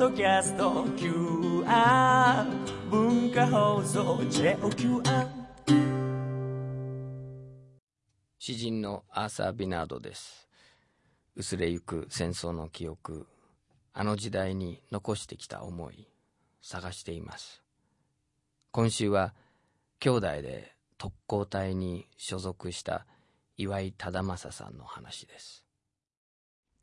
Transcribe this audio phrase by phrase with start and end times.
[0.00, 2.46] ドキャスト QR
[2.88, 5.28] 文化放送 JOQR
[8.38, 10.48] 詩人のアーサー・ビナードです。
[11.36, 13.26] 薄れゆく戦争の記憶
[13.92, 16.08] あの時代に残してきた思い
[16.62, 17.62] 探しています。
[18.70, 19.34] 今週は
[19.98, 23.04] 兄弟で特攻隊に所属した
[23.58, 25.59] 岩井忠正さんの話です。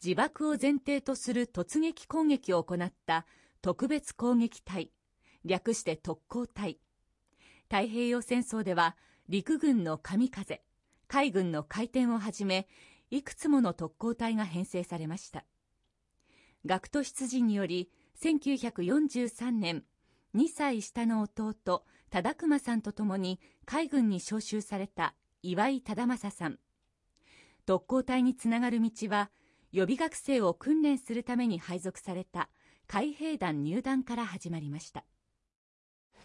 [0.04, 3.26] 自爆を前提とする突撃攻撃を行った
[3.62, 4.92] 特別攻撃隊
[5.44, 6.80] 略して特攻隊。
[7.70, 8.96] 太平洋戦争では
[9.28, 10.62] 陸軍の神風
[11.08, 12.68] 海軍の回転をはじめ
[13.10, 15.46] いくつもの特攻隊が編成されました。
[16.66, 17.90] 学徒出陣により
[18.22, 19.84] 1943年
[20.36, 26.60] 2歳下の弟忠熊さんと共に海軍に召集された岩井忠正さん。
[27.66, 29.30] 特攻隊につながる道は
[29.74, 32.50] 予備学生を訓練するために配属された
[32.88, 35.04] 海兵団入団から始まりました。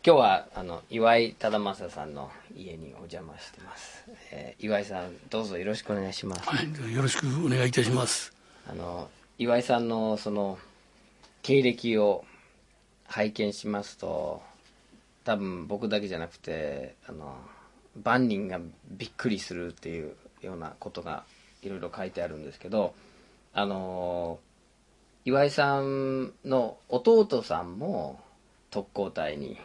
[0.04, 8.32] 今日はあの岩井忠正さんの家にお邪魔してます、えー岩井さんどうぞよろしくお願いします、はい、よろしくお願いいたします。
[8.68, 9.08] あの
[9.38, 10.58] 岩井さんのその
[11.42, 12.24] 経歴を
[13.06, 14.42] 拝見しますと
[15.24, 17.36] 多分僕だけじゃなくてあの
[18.02, 21.24] 万人がびっくりするっていうようなことが
[21.62, 22.94] いろいろ書いてあるんですけど
[23.54, 24.38] あの
[25.24, 28.18] 岩井さんの弟さんも
[28.70, 29.58] 特攻隊に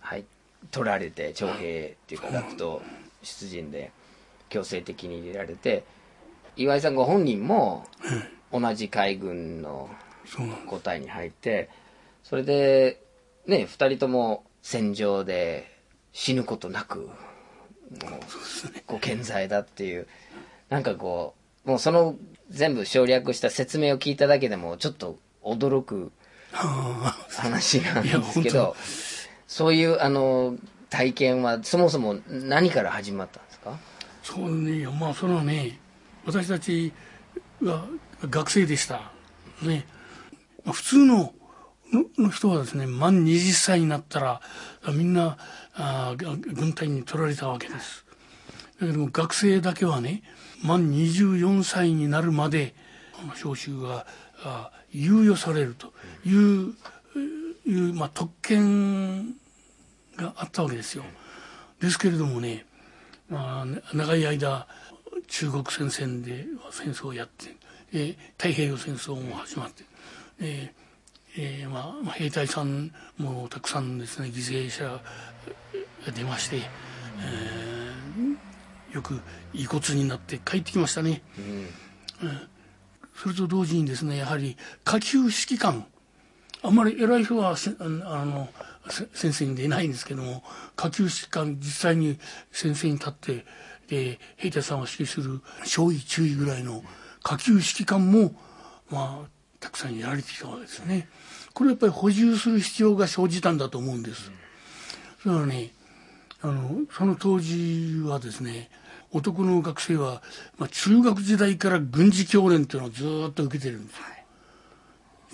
[0.00, 0.24] 入
[0.70, 2.82] 取られて徴兵っていうか学徒
[3.22, 3.92] 出陣で
[4.50, 5.84] 強制的に入れられて
[6.56, 7.86] 岩井さんご本人も
[8.52, 9.88] 同じ海軍の
[10.66, 11.70] 個体に入って
[12.22, 13.00] それで
[13.46, 15.70] ね2人とも戦場で
[16.12, 17.10] 死ぬことなくもう
[18.86, 20.06] ご健在だっていう
[20.68, 22.16] なんかこうもうその
[22.48, 26.12] 全部省略した説明を聞いただけでもちょっと驚く
[26.52, 28.74] あ話なんですけど
[29.46, 30.56] そういうあの
[30.88, 33.78] 体験はそもそも何から始まったんですか？
[34.22, 35.78] そうね、まあそれはね、
[36.26, 36.92] 私たち
[37.62, 37.84] が
[38.28, 39.12] 学生でした。
[39.62, 39.86] ね、
[40.64, 41.32] まあ普通の
[41.92, 44.40] のの人はですね、満20歳になったら
[44.92, 45.38] みんな
[45.74, 48.04] あ軍隊に取られたわけです。
[48.80, 50.22] だけども学生だけはね、
[50.62, 52.74] 満24歳になるまで
[53.34, 54.06] 召集が
[54.94, 55.92] 猶予されると
[56.24, 56.74] いう、
[57.66, 59.28] いうまあ、特権
[60.16, 61.04] があったわけですよ。
[61.80, 62.66] ですけれどもね、
[63.28, 64.66] まあ、長い間
[65.28, 67.56] 中国戦線で戦争をやって、
[67.92, 69.84] えー太平洋戦争も始まって、
[70.40, 75.00] えーえー、まあ兵隊さんもたくさんですね犠牲者が
[76.12, 78.49] 出まして、えー
[78.92, 79.20] よく
[79.52, 81.22] 遺骨になって帰ってきましたね。
[83.14, 85.84] それと同時にですねやはり下級指揮官
[86.62, 87.84] あんまり偉い人はせあ
[88.24, 88.48] の
[89.14, 90.42] 先生に出ないんですけども
[90.76, 92.18] 下級指揮官実際に
[92.50, 93.44] 先生に立って
[93.88, 96.82] で兵隊さんを指揮する少尉中尉ぐらいの
[97.22, 98.34] 下級指揮官も
[98.90, 99.28] まあ
[99.58, 101.08] たくさんやられてきたわけですね。
[101.52, 104.30] これやっぱり補充する必要が生じたんだと思うんです。
[105.22, 105.72] それはね
[106.42, 108.70] あのその当時はですね
[109.12, 110.22] 男の学生は、
[110.58, 114.04] まあ、中学時代から軍事教練というのをずーっと受けてるんですよ。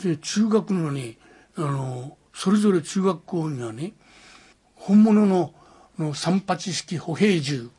[0.02, 1.16] で中学のね
[1.56, 3.92] あのそれぞれ中学校にはね
[4.74, 5.54] 本物の
[5.98, 7.70] の三八式歩兵銃、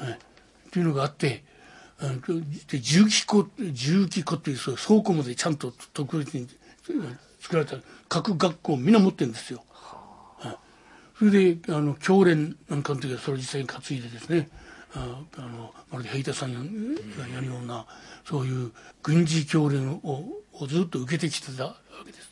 [0.00, 0.18] え
[0.66, 1.42] っていうのがあって
[1.98, 2.20] あの
[2.68, 6.46] で重機庫重機庫っていうそう倉庫までちゃんと特別に
[6.90, 7.76] うん作られた
[8.08, 9.64] 各学校みんな持ってるんですよ。
[10.38, 10.56] はい
[11.18, 14.48] それであの教練なんかの時はそれを実際に担いでですね
[14.94, 16.60] ああのまるで兵隊さんが
[17.28, 17.86] やるような
[18.24, 18.72] そういう
[19.02, 22.30] 軍事教練ををずっと受けてきてたわけです。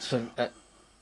[0.00, 0.48] それあ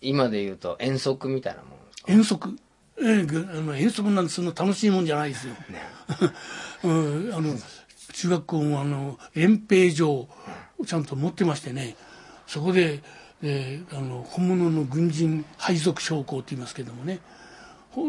[0.01, 1.71] 今で言うと遠足みたいなもん
[2.09, 2.57] 遠足、
[3.01, 5.55] えあの遠足なんてそんな楽しいもんじゃないですよ。
[6.85, 7.57] うん、あの
[8.13, 10.29] 中学校もあの遠兵場を
[10.87, 11.97] ちゃんと持ってましてね
[12.47, 13.03] そこで、
[13.43, 17.21] えーあの本物の軍人配属将校って言いますけどもね
[17.93, 18.09] こ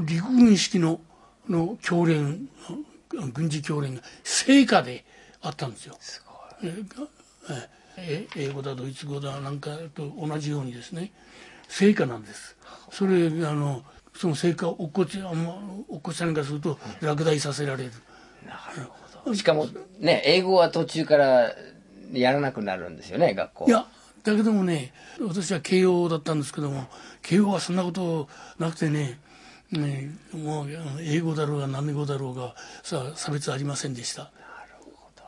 [0.00, 1.00] れ陸軍式の
[1.50, 2.48] の教練
[3.18, 5.04] あ軍事教練が成果で
[5.42, 5.98] あったんですよ。
[6.62, 7.06] えーが
[7.98, 11.12] えー英語だドイツ語だなんかと同じようにですね。
[11.68, 12.56] 成果なんです。
[12.90, 13.82] それあの
[14.14, 15.54] その成果を落っこちあんま
[15.88, 17.92] 落っこちさんからすると落第させられる。
[19.34, 19.66] しかも
[19.98, 21.52] ね英語は途中から
[22.12, 23.66] やらなくなるんですよね学校。
[23.66, 23.86] いや
[24.22, 26.86] だけどもね私は慶応だったんですけども
[27.22, 29.18] 慶応はそんなことなくてね
[29.72, 30.68] ねもう
[31.00, 34.24] 英語だろうが何語だろうがさ差別ありませんでした。
[34.24, 34.32] なる
[34.94, 35.22] ほど。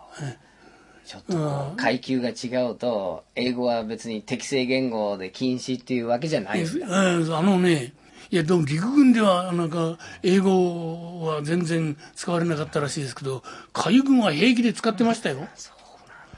[1.04, 7.92] ちょっと階級が違うと英語は別に適正言語で禁止っていうわけじゃないんですえーあのね、
[8.32, 13.42] いや、でも陸軍では、なんか、英語は全然使われなかったらしいですけど、
[13.74, 15.46] 海軍は平気で使ってましたよ。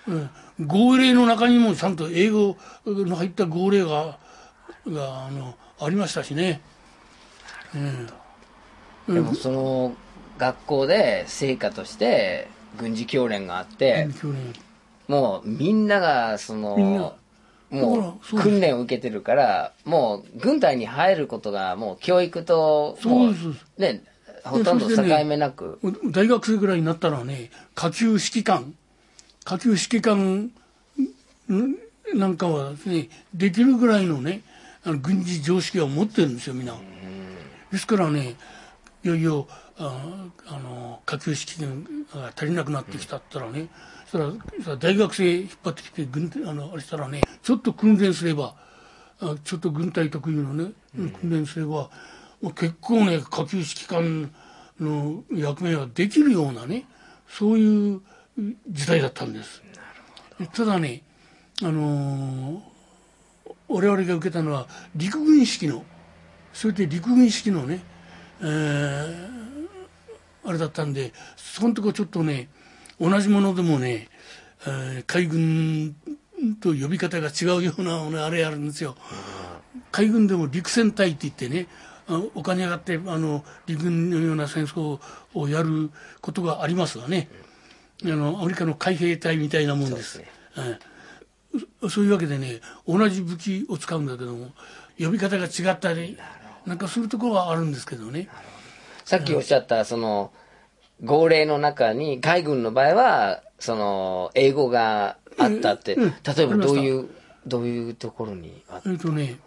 [0.08, 0.30] うん
[0.60, 4.18] 号令の中にもちゃんと英語の入った号令が、
[4.88, 6.60] が、あの、ありましたしね。
[9.08, 9.94] でもその
[10.38, 12.48] 学校で成果として
[12.78, 14.08] 軍事教練があって、
[15.08, 17.16] もうみんながその
[17.70, 23.34] もう訓練を受けてるからもう軍隊に入ることがもう教育ともう
[23.78, 24.02] ね
[24.44, 25.78] ほとんど境目なく、
[26.10, 28.74] 大学生ぐらいになったらね、下級指揮官、
[29.44, 30.50] 下級指揮官
[31.50, 31.76] ん
[32.14, 34.42] なんかはですね、できるぐらいのね、
[34.84, 36.74] あの軍事常識を持ってるんですよ、みんな。
[37.74, 38.36] ですからね、
[39.02, 39.48] いよいよ、
[39.78, 43.68] ああの、下級指揮官が足りなくなってきたったらね、
[44.06, 48.54] そしたら、そしたら大学生引っ張ってきて、軍隊、あの、あれしたらね、ちょっと訓練すれば、
[49.18, 51.90] あちょっと軍隊特有のね、訓練すれば、
[52.54, 54.32] 結構ね、下級指揮官
[54.78, 56.86] の役目ができるようなね、
[57.28, 58.02] そういう
[58.68, 59.64] 時代だったんです。
[60.52, 61.02] ただね、
[61.60, 62.74] あのー
[63.68, 65.84] 我々が受けたのは陸軍式の、
[66.54, 67.80] それで陸軍式のね、
[68.40, 69.34] えー
[70.46, 72.50] あれだったんで、そのとこちょっとね、
[73.00, 74.08] 同じものでもね、
[74.66, 75.94] えー海軍
[76.60, 78.94] と呼び方が違うようなねあれあるんですよ。
[79.90, 81.66] 海軍でも陸戦隊って言ってね、
[82.08, 85.00] あお金があってあの陸軍のような戦争
[85.32, 85.90] をやる
[86.20, 87.28] ことがありますがね、
[88.04, 90.18] あのアメリカの海兵隊みたいなもんです。
[90.18, 90.28] そうね
[90.58, 90.94] ええ
[91.80, 94.50] そそういうわけでね、同じ武器を使うんだけども、
[94.98, 96.18] 呼び方が違ったり、
[96.66, 98.28] なんかするところはあるんですけどね。
[99.04, 100.32] さっきおっしゃったその
[101.02, 107.08] 号令の中に海軍の場合はその英語があったって、うん例えばどういう
[107.46, 109.38] どういうところにあっえっとね、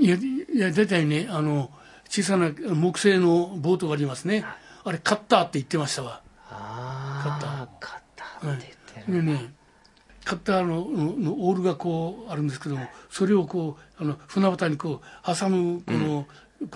[0.00, 1.70] いや、いや、大体ね、あの、
[2.08, 4.44] 小さな木製のボートがありますね。
[4.84, 6.22] あれ、カッターって言ってましたわ。
[6.50, 8.56] ああカッター。
[8.56, 9.48] って言ってる、でね、カッ
[10.36, 16.26] ターのののオールがこうあるんですけども、それをこう、あの船端にこう挟むこの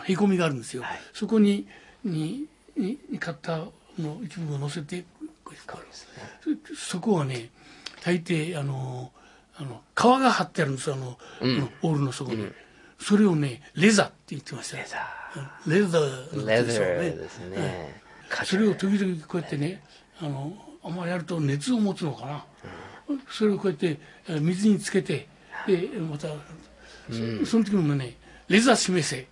[0.05, 0.85] へこみがあるんですよ。
[1.13, 1.67] そこに
[2.05, 2.47] に
[2.77, 3.69] にカッター
[3.99, 5.05] の一部を乗せて、
[6.75, 7.51] そそこはね、
[8.03, 9.13] 大抵あの、
[9.57, 12.51] あの皮が張ってあるんですよ、あの、あのオールの底に。
[12.99, 14.79] それをね、レザーって言ってました。
[14.79, 14.85] よ。
[15.67, 16.47] レザー。
[16.47, 18.03] レザでしょうねーですね、
[18.45, 19.83] それを時々こうやってね
[20.21, 20.53] あの
[20.83, 22.45] あんまりやると熱を持つのかな、
[23.29, 23.99] それをこうやって
[24.29, 25.29] えー水につけて
[25.67, 26.29] でまた、
[27.11, 28.17] そその時もね
[28.49, 29.29] レザー示せって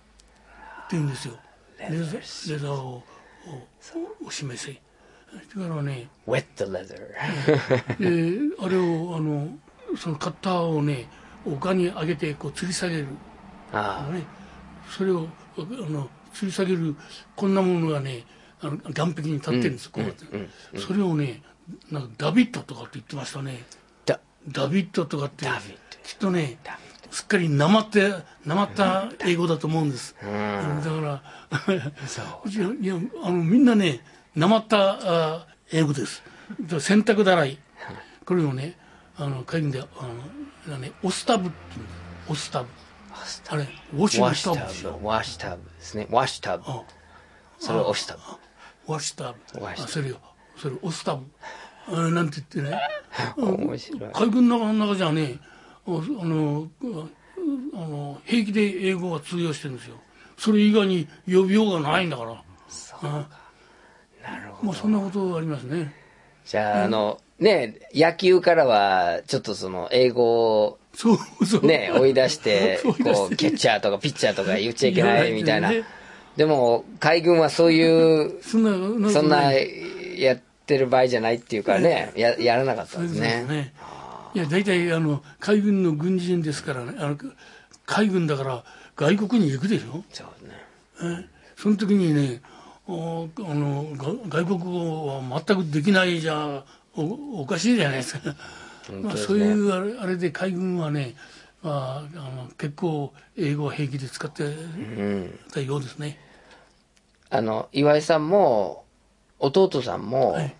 [0.91, 1.37] 言うんですよ。
[1.79, 3.03] レザーレザーをを
[4.25, 4.73] を示せ。
[5.55, 6.97] だからね wet the leather
[7.99, 9.47] であれをあの
[9.97, 11.07] そのカッターをね
[11.45, 13.07] 丘に上げてこう吊り下げる。
[13.73, 14.23] あね、
[14.89, 16.95] それをあの吊り下げる
[17.37, 18.25] こんなものがね
[18.59, 20.25] あの岸壁に立ってるんです、こうやって、
[20.77, 21.41] それをね
[21.91, 23.63] なんかダビッドとかって言ってましたね。
[24.05, 24.19] だ。
[24.47, 25.45] ダビッドとかって
[26.03, 26.57] きっとね
[27.11, 28.13] すっかりなまって
[28.45, 30.31] なまった英語だと思うんです、だか
[31.01, 31.23] ら
[32.79, 34.03] いやあのみんなね
[34.35, 36.23] なまったあ英語です。
[36.61, 37.59] だから洗濯だらい。
[38.25, 38.77] これをね
[39.17, 42.31] あの海軍であのねオスタブって言うんです。
[42.31, 42.69] オスタブ。
[43.49, 45.05] あれウォッシュタブ。
[45.07, 46.07] ワッシュタブですね。
[46.09, 46.83] ワッシュタブあ。
[47.59, 48.21] それを押したブ
[48.91, 49.63] ワッシュタブ。
[49.63, 50.17] ワッシュタブあそれを
[50.57, 51.25] それオスタブ。
[51.25, 51.25] あ
[51.91, 52.79] なんて言ってね。
[53.37, 54.09] 面白い。
[54.13, 55.39] 海軍の中の中じゃね
[55.87, 56.67] ああの
[57.73, 59.95] あの平気で英語が通用してるんですよ。
[60.37, 62.43] それ以外に呼びようがないんだから。
[62.69, 63.05] そう
[64.23, 64.67] なるほど。
[64.67, 65.93] まあそんなことありますね。
[66.45, 71.65] じゃああのね野球からはちょっとその英語をそうそう。
[71.65, 73.13] ね追い出して 追い出して。
[73.13, 76.01] こうキャッチャーとかピッチャーとか言っちゃいけないみたいな言わない
[76.37, 83.45] でも海軍はそういうそんなそんなやってる場合じゃないっていうかねややらなかったんですそうですね。
[83.47, 83.73] ね
[84.33, 87.17] いや大体あの海軍の軍人ですからねあの
[87.85, 88.63] 海軍だから
[88.95, 90.03] 外国に行くでしょ？
[90.11, 90.55] そうね。
[91.23, 92.41] えその時にね
[92.87, 96.63] おあのが外国語は全くできないじゃ
[96.95, 98.35] おおかしいじゃないですか、
[99.01, 101.15] まあ、そういうあれあれで海軍はね、
[101.61, 104.43] まあ、あの結構英語は平気で使って
[105.53, 106.19] たようですね、
[107.29, 108.83] あの岩井さんも
[109.39, 110.55] 弟さんも、はい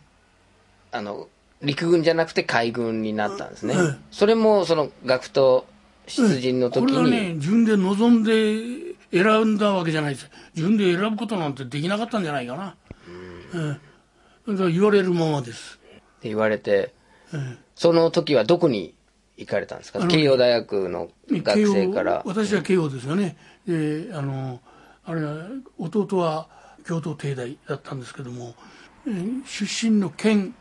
[0.92, 1.28] あの
[1.62, 3.98] 陸軍じゃなくて海軍になったんですね、はい。
[4.12, 5.66] それもその学徒
[6.08, 10.30] 出陣の時これはに、ね自分で望んで選んだわけじゃないです。
[10.56, 12.76] 自分で選ぶことなんてできなかったんじゃないかな、
[14.48, 14.72] うん。
[14.72, 15.80] 言われるままです。
[15.84, 16.94] って言われて
[17.76, 18.96] その時はどこに
[19.38, 20.06] 行かれたんですか？
[20.08, 22.22] 慶応大学の学生から。
[22.26, 23.38] 私は慶応ですよね。
[23.68, 24.60] であの
[25.06, 26.48] あれは弟は
[26.86, 28.56] 京都帝大だったんですけども、
[29.08, 30.56] えー出身の県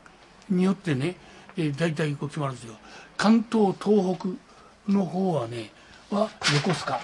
[0.50, 1.16] によってね、
[1.57, 2.75] えー、大体こう決まるんですよ。
[3.16, 4.28] 関東東北
[4.90, 5.71] の方はね
[6.11, 7.00] は横須賀。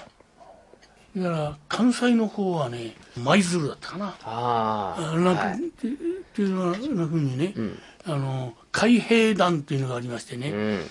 [1.15, 4.15] だから関西の方はね舞鶴だったかな。
[4.23, 5.57] あああなんか、はい。
[5.57, 5.91] ってっ
[6.35, 7.53] ていうようなふうにね、
[8.05, 10.81] あの海兵団っていうのがありましてね、うん。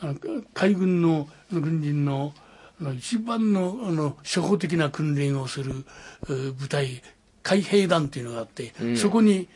[0.00, 2.32] あの海軍の軍人の
[2.80, 5.84] あの一番のあの初歩的な訓練をする
[6.28, 7.02] う部隊
[7.42, 9.48] 海兵団っていうのがあって、そこに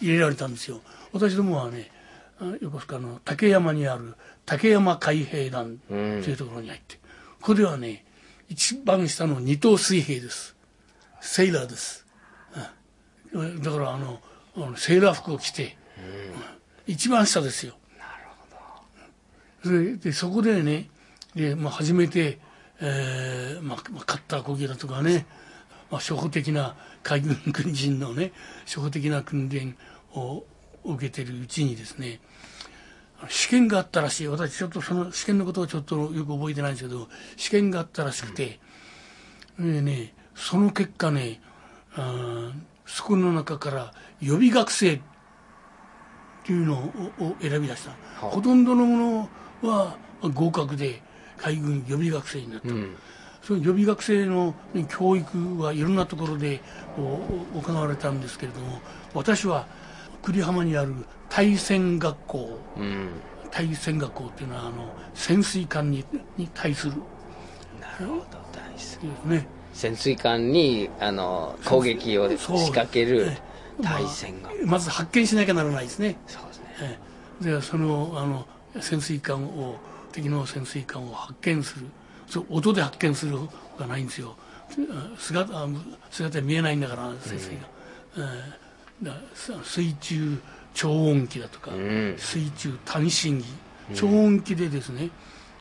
[0.00, 0.80] 入れられたんですよ
[1.12, 1.90] 私どもはね
[2.40, 4.14] あ横須賀の竹山にある
[4.46, 6.96] 竹山海兵団というところに入って、
[7.40, 8.04] ここではね
[8.48, 10.56] 一番下の二等水兵です。
[11.20, 12.06] セイラーです、
[13.32, 14.20] うんだからあの
[14.56, 15.76] あのセーラー服を着て、
[16.86, 16.92] うん。
[16.92, 17.74] 一番下ですよ。
[19.62, 20.88] それでそこでね
[21.34, 22.40] で、まあ、初めて、
[22.80, 25.26] えーまあ、まあカッター攻撃だとかね、
[25.90, 28.32] まあ、初歩的な海軍軍人のね
[28.64, 29.76] 初歩的な訓練
[30.14, 30.44] を
[30.84, 32.20] 受けてるうちにですね
[33.28, 34.28] 試験があったらしい。
[34.28, 38.58] 私ちょっとその試験のことをちょっとよく覚えてないんですけど試験があったらしくて、
[39.58, 41.40] でねその結果ね
[41.94, 42.52] あー
[42.86, 45.00] そこの中から予備学生っ
[46.44, 49.28] ていうのをを選び出した、ほとんどのも
[49.62, 51.02] のは合格で
[51.36, 52.68] 海軍予備学生になった、
[53.42, 56.62] その予備学生のね教育はいろんなところで
[56.96, 58.80] 行われたんですけれども
[59.14, 59.66] 私は
[60.22, 60.94] 久里浜にある
[61.28, 62.58] 対戦学校。
[62.76, 63.08] うん。
[63.50, 66.04] 対戦学校っていうのはあの潜水艦に
[66.36, 66.92] に対する。
[67.80, 69.46] なるほど大好きですね。
[69.72, 72.36] 潜水艦にあの攻撃を仕
[72.68, 73.50] 掛けるええ。
[73.82, 76.16] 対戦が、まず発見しなきゃならないですね。
[76.26, 76.64] そうですね。
[76.82, 76.98] え
[77.42, 77.44] え。
[77.44, 78.46] でそのあの
[78.80, 79.76] 潜水艦を
[80.12, 81.86] 敵の潜水艦を発見する。
[82.28, 83.38] そう音で発見する
[83.78, 84.36] がないんですよ。
[84.92, 85.66] あ姿あ
[86.10, 87.68] 姿見えないんだから潜水艦、
[88.18, 88.20] ええ。
[88.20, 88.69] だす
[89.64, 90.40] 水中
[90.74, 92.14] 超音機だとか、ん。
[92.18, 93.44] 水中単身機。
[93.94, 95.10] 超音機でですね、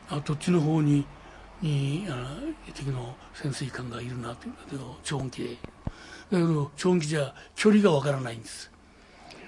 [0.09, 1.05] あどっちの方に
[1.61, 2.37] にあ
[2.73, 5.57] 敵の潜水艦がいるなというのを超音機で。
[6.31, 8.71] だけど超音機じゃ距離がわからないんです。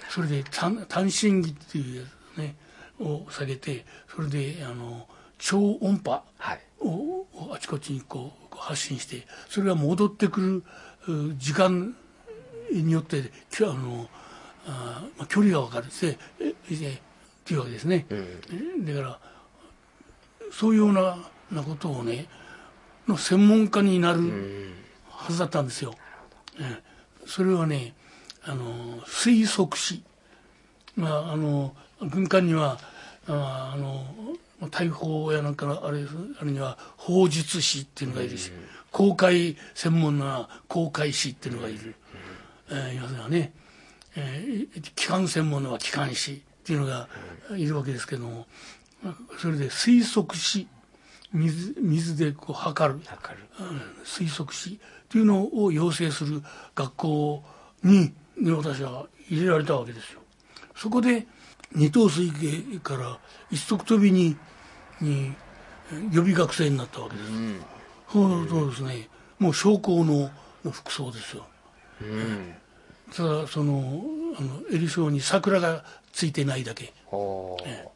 [0.10, 2.56] それで単単身機っていうやつね
[3.00, 5.08] を下げてそれであの
[5.38, 6.62] 超音波はい。
[6.80, 6.88] を
[7.34, 10.64] をあちこちにこう発信してそれが戻ってくる
[11.08, 11.96] う時間
[12.72, 14.10] によってあの
[14.66, 17.00] あまあ距離が分かるでええっ
[17.44, 18.40] ていうわけですね、え
[18.80, 19.20] だから
[20.52, 21.18] そういうような
[21.52, 22.28] なことをね
[23.08, 24.72] の専門家になる
[25.10, 25.96] はずだったんですよ、
[26.60, 26.84] ええ。
[27.26, 27.94] それはね
[28.44, 30.04] あの推測し
[30.96, 32.78] まああの軍艦には
[33.28, 34.06] ああの
[34.70, 36.06] 大砲やなんかのあれ
[36.40, 38.52] あれには砲術師っていうのがいるし、
[38.92, 41.96] 公開専門な公開師っていうのがいる、
[42.72, 43.54] えー要するにね、
[44.16, 47.08] えー機関専門のは機関士っていうのが
[47.56, 48.48] いるわけですけども、
[49.04, 50.68] まあそれで推測し
[51.34, 53.00] 水水でこう測る。
[53.10, 56.42] わかるうん推測しというのを養成する
[56.76, 57.44] 学校
[57.84, 60.22] にね私は入れられたわけですよ。
[60.76, 61.28] そこで
[61.74, 64.36] 二等水系から一足飛びに
[65.00, 65.34] に
[65.92, 67.30] え予備学生になったわけです、
[68.12, 69.10] そうそうですね。
[69.40, 70.30] もう将校の
[70.72, 71.46] 服装ですよ。
[72.02, 72.54] うん
[73.16, 74.04] ただその
[74.38, 76.94] あの襟章に桜がついてないだけ。
[77.12, 77.88] おー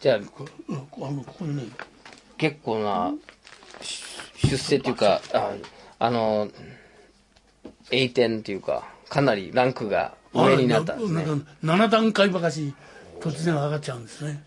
[0.00, 1.64] じゃあこうんあのここにね
[2.38, 3.12] 結構な
[3.82, 4.02] し
[4.48, 5.52] 出世っていうかあ
[5.98, 6.48] あの
[7.90, 11.22] 栄転っていうかかなりランクが上になったんですね。
[11.22, 12.74] あなんか7段階ばかし
[13.20, 14.42] 突然上がっちゃうんですね。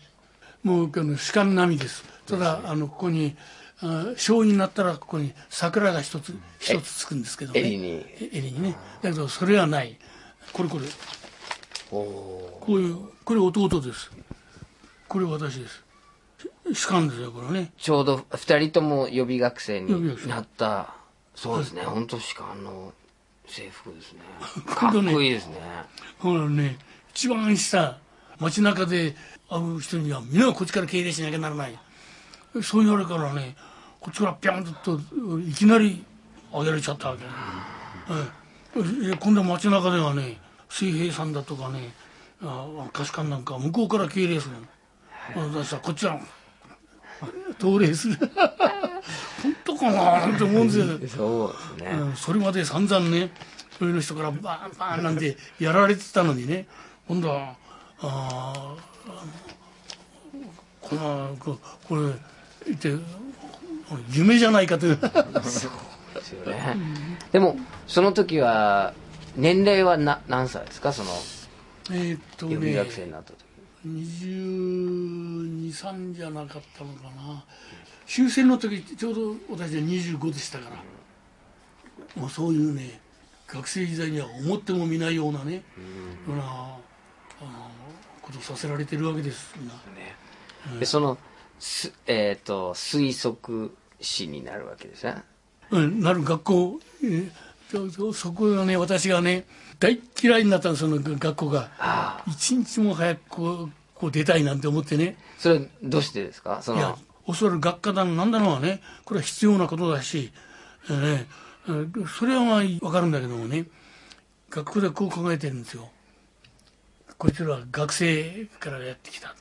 [0.62, 2.04] もうあの士官並みです。
[2.26, 3.36] ただあのここに
[3.80, 7.60] あ将になったらここに桜が一つ一つつくんですけどね。
[7.60, 8.04] 襟に。
[8.32, 8.76] にね。
[9.02, 9.96] だけどそれはない
[10.56, 10.86] これこれ。
[11.90, 14.10] こういうこれ弟です。
[15.06, 15.84] これ私です。
[16.72, 17.72] 士官ですよこれね。
[17.76, 20.94] ちょうど二人とも予備学生になった。
[21.34, 21.82] そうですね。
[21.82, 22.94] 本当士官の
[23.46, 24.20] 制服ですね。
[24.66, 25.56] こかっこいいですね。
[26.18, 26.78] ほらね
[27.12, 27.98] 一番下
[28.40, 29.14] 街中で
[29.50, 31.78] 会う人には皆こっちから敬礼しなきゃならない。
[32.62, 33.54] そう言われるからね
[34.00, 34.98] こっちからピャンと
[35.38, 36.02] いきなり
[36.50, 37.28] 上げられちゃったわけ、え
[38.78, 41.92] え今度は街中ではね水平さんだとかね
[42.42, 45.52] あ菓子館なんか向こうから敬礼するの。
[45.52, 46.20] 私はこっちは
[47.58, 48.16] 登礼する
[49.42, 53.30] 本当かなって思うんですよそうですね、うんそれまで散々ね
[53.80, 56.66] 上の人からバーンバーンなんてやられてたのにね。
[57.08, 57.56] 今度は
[58.00, 58.74] あ
[60.80, 61.58] このこ
[61.88, 62.12] これ
[62.66, 62.92] 言って
[64.10, 65.70] 夢じゃないかというですよ
[66.46, 66.76] ね。
[67.32, 67.56] でも
[67.86, 68.92] その時は
[69.36, 70.92] 年齢はな何歳ですか？
[70.92, 71.10] その
[71.90, 73.44] えーっと予備ね学生になった時。
[73.86, 77.44] 223じゃなかったのかな。
[78.06, 80.76] 終戦の時ちょうど私は25でしたから。
[82.20, 83.00] もうそういうね
[83.46, 85.62] 学生時代には思ってもみないようなね、よ
[86.28, 86.80] うなあの
[88.22, 89.68] ことをさせられてるわけですみん。
[89.68, 89.74] な
[90.80, 91.18] でその
[91.58, 95.22] すえっ、と推測士になるわけですね。
[95.70, 97.30] うん、なる学校、えー
[97.70, 99.44] そそそこがね私がね
[99.78, 102.22] 大嫌いになったのその学校が。
[102.28, 105.16] 一日も早くこうこう出たいなんて思ってね。
[105.38, 106.60] それどうしてですか？
[106.62, 110.32] そいやのおそらく学科だのなんだのはねこれは必要なことだし、
[110.88, 111.26] えー
[112.06, 113.66] それはまあ分かるんだけどもね
[114.50, 115.90] 学校でこう考えてるんですよ。
[117.18, 119.34] こいつらは学生からやってきた、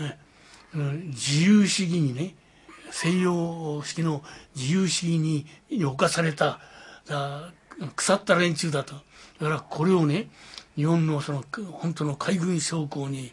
[0.00, 0.18] ね
[0.74, 2.34] うん自由主義にね
[2.90, 4.24] 西洋式の
[4.56, 6.58] 自由主義にに侵された。
[7.06, 7.52] だ
[7.96, 8.94] 腐った連中だと。
[8.94, 9.00] だ
[9.46, 10.28] からこれをね
[10.76, 13.32] 日本のその本当の海軍将校に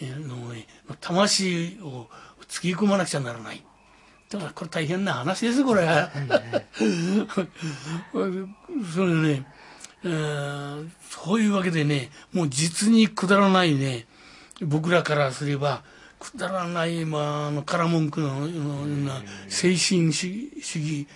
[0.00, 0.66] の、ね、
[1.00, 2.06] 魂を
[2.48, 3.62] 突き込まなくちゃならない。
[4.30, 5.86] だからこれ大変な話ですこれ。
[8.94, 9.46] それね、
[10.04, 14.06] えーそういうわけでねもう実にくだらないね。
[14.60, 15.82] 僕らからすれば
[16.18, 21.06] くだらない、まあ、あの空文句のような精神主義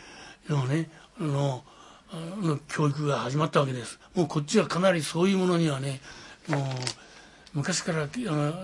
[0.48, 0.88] のね
[1.20, 1.64] あの
[2.40, 3.98] の教育が始まったわけです。
[4.14, 6.00] もうこっちはかなりそういうものにはね
[6.48, 6.60] もう
[7.54, 8.54] 昔からあの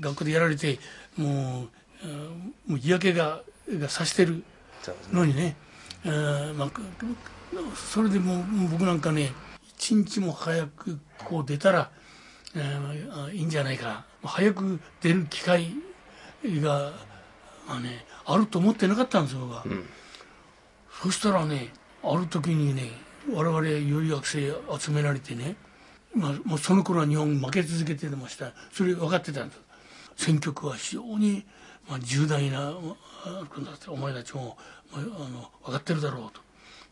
[0.00, 0.78] 学校でやられて
[1.16, 1.68] もう
[2.02, 2.06] あ
[2.66, 4.42] もう嫌気ががさしてる
[5.12, 5.56] のにね、
[6.04, 6.70] えーまあ、
[7.74, 9.32] それでもう僕なんかね
[9.66, 11.90] 一日も早くこう出たら、
[12.54, 14.04] えーあいいんじゃないか。
[14.22, 15.72] 早く出る機会
[16.44, 16.92] が、
[17.68, 19.64] まあね、あると思ってなかったんですよ僕は、
[21.02, 21.72] そしたらね
[22.12, 22.90] ある時にね
[23.32, 25.56] 我々予備学生集められてね、
[26.14, 28.52] まあ、もうその頃は日本負け続けてました。
[28.72, 29.60] それ分かってたんです。
[30.16, 31.44] 選挙区は非常に、
[31.88, 32.72] まあ、重大な
[33.88, 34.56] お前たちも、
[34.92, 36.40] まあ、あの分かってるだろうと。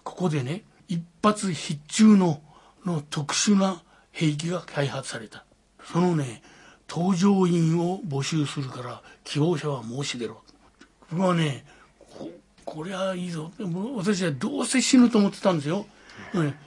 [0.02, 2.40] ここでね一発必中の
[2.84, 5.44] の特殊な兵器が開発された。
[5.84, 6.42] そのね
[6.86, 10.42] 搭乗員を募集するから希望者は申し出ろ。
[11.10, 11.64] 僕はね
[12.64, 13.50] ここりゃいいぞ。
[13.96, 15.86] 私はどうせ死ぬと思ってたんですよ、
[16.34, 16.58] ね、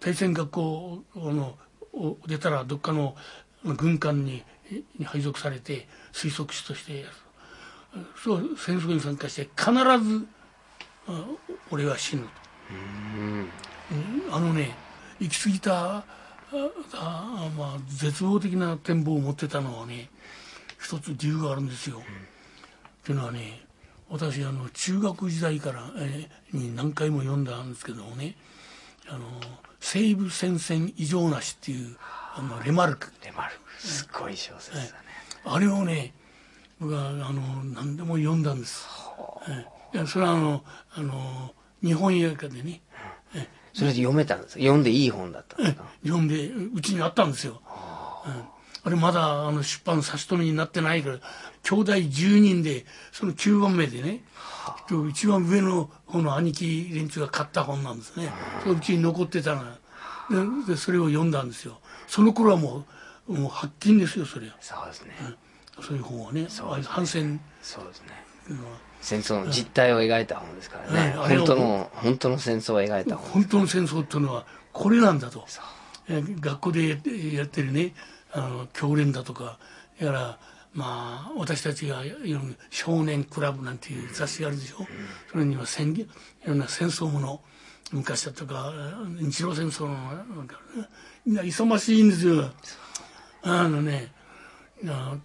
[0.00, 1.56] 対戦学校の
[1.92, 3.16] を出たらどっかの
[3.64, 4.44] 軍艦に
[4.98, 7.04] に配属されて推測士として
[8.22, 10.26] そう戦争に参加して必ず
[11.06, 11.24] あ
[11.70, 12.28] 俺は死ぬと、
[12.70, 13.48] うん。
[14.30, 14.74] あのね
[15.18, 16.04] 行き過ぎたあ
[16.94, 20.08] あまあ、絶望的な展望を持ってたのはね
[20.80, 21.98] 一つ理由があるんですよ。
[21.98, 22.00] っ
[23.04, 23.67] ていうのはね
[24.10, 28.34] 私あの中学時代から、えーに何回も読んだんですけどもね
[29.08, 29.26] 「あの
[29.80, 31.96] 西部戦線異常なし」っていう
[32.34, 33.12] あのレマルク。
[33.24, 33.82] レマルク。
[33.86, 34.90] すごい小説だね、
[35.44, 36.14] あれをね
[36.80, 38.86] 僕はあの何でも読んだんです。
[39.94, 42.80] えそれはあのあの日本映画でね。
[43.74, 45.84] それで読めたんです読んでいい本だったんですか？
[46.02, 47.60] 読んでうちにあったんですよ、
[48.26, 48.44] うん
[48.88, 51.18] あれまだあの出版差し止めになってないから
[51.62, 54.22] 兄弟10人でその9番目でね
[55.10, 58.30] 一番上の方の兄貴連中が買った本なんですね。
[58.62, 59.64] そのうちに残ってたの。
[60.66, 61.80] ででそれを読んだんですよ。
[62.06, 62.86] その頃はも
[63.28, 64.56] うもう発禁ですよそれは。
[64.60, 65.12] そうですね、
[65.82, 66.84] そういう本はねそうね。
[66.86, 67.40] 反戦。
[67.60, 68.08] そうですね。
[69.02, 71.22] 戦争の実態を描いた本ですからね、うん。
[71.24, 73.30] あれを本当の本当の戦争を描いた本。
[73.32, 75.44] 本当の戦争っていうのはこれなんだと。
[76.08, 76.88] えー学校で
[77.34, 77.92] やってるね
[78.32, 79.58] あの教練だとか
[80.00, 80.38] だから
[80.74, 84.86] まあ私たちが読む「少年クラブ」なんていう雑誌があるでしょ、
[85.30, 86.06] それには戦い
[86.46, 87.40] ろんな戦争もの
[87.90, 88.72] 昔だとか
[89.18, 90.88] 日露戦争のなんかね。
[91.28, 92.50] みんな勇しいんですよ。
[93.42, 94.12] あのね
[94.86, 95.16] あ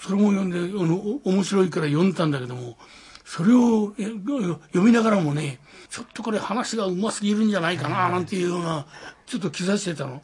[0.00, 2.76] それも読んであの面白いから読んだんだけども
[3.24, 5.58] それを読みながらもね
[5.90, 8.86] ちょっとこれ話がうますぎるんじゃないかななんていうような
[9.26, 10.22] ちょっと兆してたの。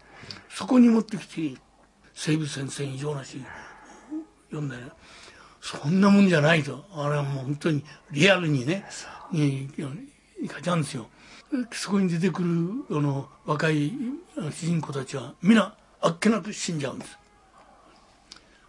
[0.51, 1.61] そこに持ってきて
[2.19, 3.41] 西部戦線異常なし
[4.51, 4.89] 読んだよ
[5.61, 6.85] そんなもんじゃないと。
[6.93, 8.85] あれはもう本当にリアルにね
[9.31, 9.69] に
[10.51, 11.07] 書いてあるんですよ。
[11.71, 12.49] そこに出てくる
[12.91, 13.93] あの若い
[14.51, 17.17] 主人公たちは皆あっけなく死んじゃうんです。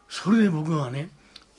[0.09, 1.09] それで僕はね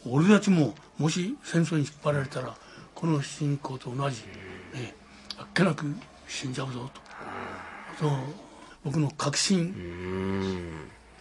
[0.06, 2.54] 俺たちももし戦争に引っ張られたら
[2.94, 4.22] この主人公と同じ、
[4.74, 4.94] ね、
[5.38, 5.86] あっけなく
[6.28, 7.00] 死んじゃうぞと。
[7.98, 8.10] そう
[8.84, 9.74] 僕の確信。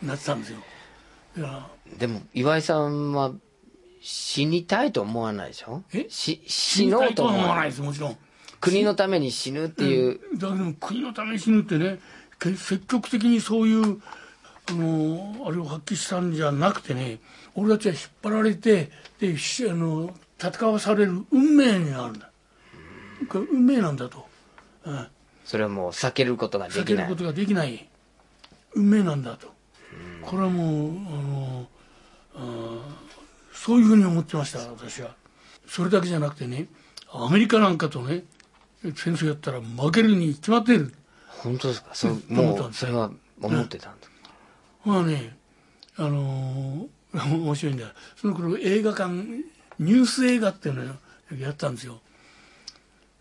[0.03, 0.59] なってたんですよ。
[1.97, 3.31] でも岩井さんは
[4.01, 5.83] 死にたいと思わないでしょ？
[5.93, 6.07] え？
[6.09, 7.69] し死のうと思わない思わない。
[7.69, 8.17] です、もちろん。
[8.62, 11.99] 国のために死ぬっていう、だけど国のために死ぬってね
[12.39, 14.01] け積極的にそういう
[14.69, 17.19] あのあれを発揮したんじゃなくてね
[17.55, 22.29] 俺たちは引っ張られてでしあの戦わされる運命になるんだ。
[23.31, 24.25] 運命なんだと、
[24.85, 25.07] うん、
[25.43, 26.83] それはもう避けることができない。
[26.83, 27.89] 避けることができない。
[28.73, 29.53] 運命なんだと
[30.21, 30.89] これはもう
[32.36, 32.82] あの
[33.53, 35.15] そういうふうに思ってました私は。
[35.67, 36.67] それだけじゃなくてね
[37.12, 38.23] アメリカなんかとね
[38.84, 40.93] 戦争やったら負けるに決まってる。
[41.27, 41.93] 本当ですか？
[41.93, 44.08] そううん思ったんですもうそれは思ってたんだ、
[44.86, 45.38] まあね、
[45.97, 46.88] あのー
[47.36, 47.89] 面白いんだよ。
[48.17, 52.01] その頃映画館、ニュース映画っていうのをやったんですよ。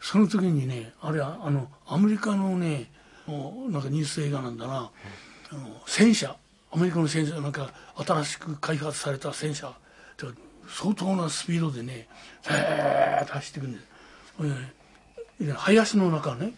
[0.00, 2.90] その時にね、あれは、あの、アメリカのね、
[3.26, 4.90] なんかニュース映画なんだな、
[5.50, 6.36] あの戦車、
[6.72, 9.72] アメリカの戦車、なんか新しく開発された戦車、っ
[10.16, 10.26] て
[10.68, 12.08] 相当なスピードでね、
[12.48, 13.84] へーっと走っていくんです。
[14.36, 14.72] これね
[15.40, 16.52] で林の中ね、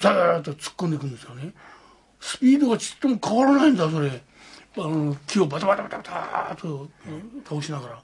[0.00, 1.52] ザーッと突っ込んでいくんですよね。
[2.20, 4.10] スピードがちっとも変わらないんだそれ
[4.78, 6.88] あの木をバタバタバタバタと
[7.48, 8.02] 倒しながら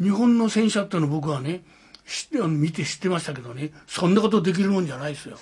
[0.00, 1.62] 日本の戦車っていうの僕はね
[2.06, 5.38] 知って見て知ってましたけどねそんなことできるもんじゃないですよ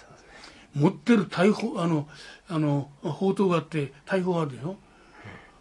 [0.74, 2.08] 持ってる大砲あの
[2.48, 4.76] あの砲塔があって大砲があるでしょ？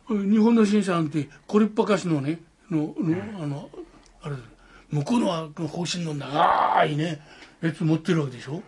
[0.08, 3.70] 日本の戦車なんてこれっぱかしのねののあの
[4.22, 4.36] あれ
[4.90, 7.22] 向こうのは方針の長いね
[7.62, 8.62] やつ持ってるわけでしょ？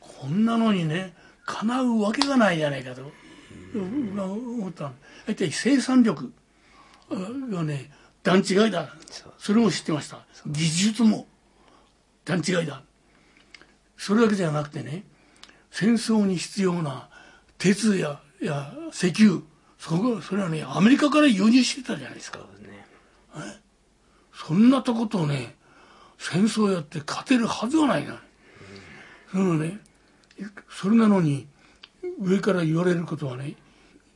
[0.00, 3.02] こんなのにね叶うわけがないじゃないかと、
[3.74, 4.92] 思ったの。
[5.26, 6.32] 大体生産力
[7.50, 7.90] がね
[8.22, 8.94] 段違いだ。
[9.38, 10.24] それも知ってました。
[10.46, 11.26] 技術も
[12.24, 12.82] 段違いだ。
[13.96, 15.04] それだけじゃなくてね
[15.72, 17.08] 戦争に必要な
[17.58, 19.40] 鉄やや石油
[19.78, 22.38] そこそれはねアメリカから輸入してたじゃないですか。
[22.38, 22.86] ね。
[24.32, 25.56] そんなとことね
[26.18, 28.22] 戦争やって勝てるはずがないな、
[29.32, 29.80] そのね
[30.68, 31.48] それなのに
[32.20, 33.54] 上から言われることはね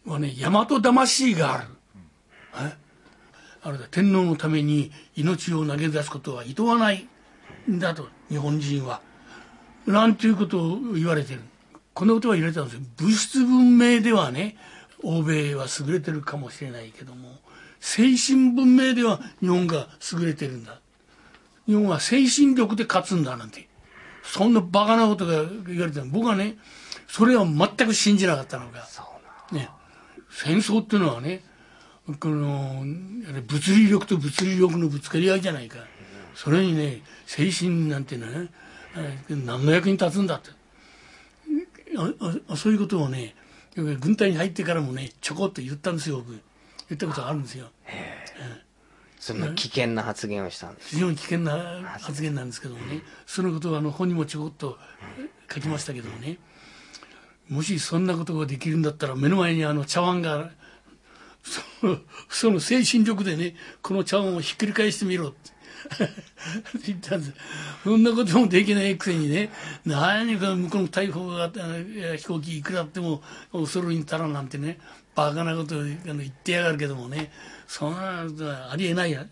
[0.04, 1.68] はね大和魂がある、
[2.60, 2.76] え？
[3.62, 7.08] あれだ天皇のために命を投げ出すことはいとわない
[7.68, 9.00] んだと日本人は
[9.86, 11.40] なんていうことを言われてる。
[11.94, 12.80] こんなことは言われたんですよ。
[12.98, 14.56] 物質文明ではね
[15.02, 17.38] 欧米は優れてるかもしれないけども
[17.80, 20.80] 精神文明では日本が優れてるんだ。
[21.66, 23.68] 日本は精神力で勝つんだなんて。
[24.22, 26.58] そんなバカなことが言われてる僕はね
[27.06, 28.86] それは全く信じなかったのが。
[29.52, 29.70] ね、
[30.28, 31.44] 戦争っていうのはね
[32.18, 32.84] この
[33.46, 35.78] 物理力と物理力のぶつかり合いじゃないか。
[36.34, 38.48] それにね精神なんてねえー
[39.28, 40.50] 何の役に立つんだって。
[42.56, 43.34] そういうことをね
[43.74, 46.40] 軍隊に入ってからもねちょこっと言ったんですよ僕。
[46.88, 47.68] 言ったことがあるんですよ。
[49.18, 53.00] そんな危険な発言をしたんです非常に危険な発言なんですけどもね。
[53.26, 54.78] そのことはあの本にもちょこっと
[55.52, 56.38] 書きましたけどもね。
[57.48, 60.50] もしそんなことができるんだったら目の前にあの茶碗が
[61.42, 65.52] その その精神力でねこの茶碗をひっくり返してみろって
[66.86, 67.32] 言ったんです。
[67.84, 69.50] そんなこともできないくせにね。
[69.84, 71.50] 何か向こうの大砲があ
[72.16, 73.22] 飛行機いくらあっても
[73.52, 74.78] 恐るに足らんなんてね。
[75.14, 77.32] バカなこと言ってやがるけどもね。
[77.66, 79.12] そんなことはありえない。
[79.12, 79.26] や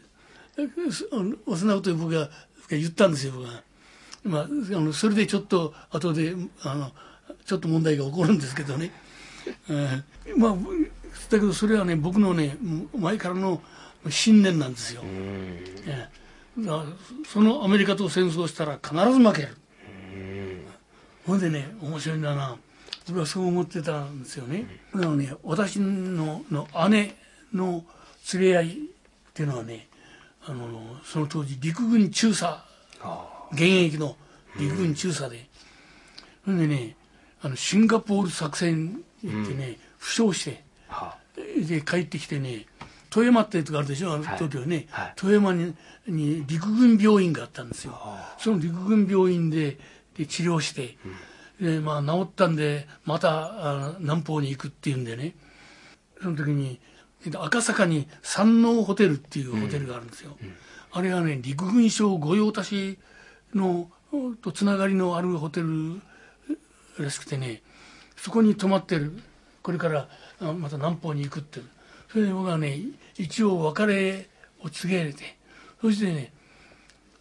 [0.90, 2.28] そそんなことを僕が
[2.70, 3.62] 言ったんですよ僕は。
[4.24, 6.92] まあ、あのそれでちょっと後であの
[7.44, 8.90] ちょっと問題が起こるんですけどね、
[9.68, 10.56] えーまあ
[11.30, 12.56] だけどそれはね僕のね
[12.96, 13.60] 前からの
[14.08, 15.02] 信念なんですよ、
[15.86, 16.08] え
[17.26, 19.56] そのアメリカと戦争したら必ず負ける。
[21.26, 22.56] ほんでね面白いんだな。
[23.06, 24.66] 僕はそう思ってたんですよね。
[24.94, 27.16] だからね私のの姉
[27.52, 27.84] の
[28.32, 28.72] 連れ合いっ
[29.32, 29.88] ていうのはね
[30.46, 32.44] あのその当時陸軍中佐。
[33.52, 34.16] 現役の
[34.58, 35.48] 陸軍中佐で、
[36.44, 36.96] それでね
[37.42, 40.64] あのシンガポール作戦行ってね、負傷して。
[40.88, 42.64] はで帰ってきてね
[43.14, 44.12] 富山っていうとこあるでしょ？
[44.12, 45.12] あの東京ね、はい。
[45.14, 45.72] 富山に
[46.08, 47.96] に陸軍病院があったんですよ。
[48.38, 49.78] その陸軍病院で
[50.18, 50.96] で治療して、
[51.60, 55.36] でまあ治ったんでまたあ南方に行くっていうんでね。
[56.20, 56.80] その時に
[57.36, 60.36] 赤坂に山王ホテルっていうホテルがあるんですよ、
[60.90, 62.98] あれはね陸軍省御用達
[63.54, 63.88] の
[64.42, 66.00] とつながりのあるホテル
[66.98, 67.62] らしくてね
[68.16, 69.12] そこに泊まってる。
[69.62, 70.08] これから
[70.40, 71.60] あまた南方に行くって。
[72.10, 72.78] それで僕はね
[73.16, 74.28] 一応別れ
[74.60, 75.36] を告げて
[75.80, 76.32] そしてね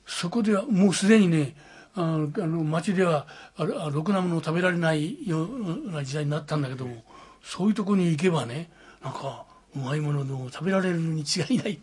[0.06, 1.56] そこではもうすでにね
[1.96, 3.28] あのあの町では
[3.58, 7.04] ああろくなものを食べられないような時代になったんだけども
[7.44, 8.72] そういうとこに行けばね
[9.04, 11.80] なんかうまいものでも食べられるに違いない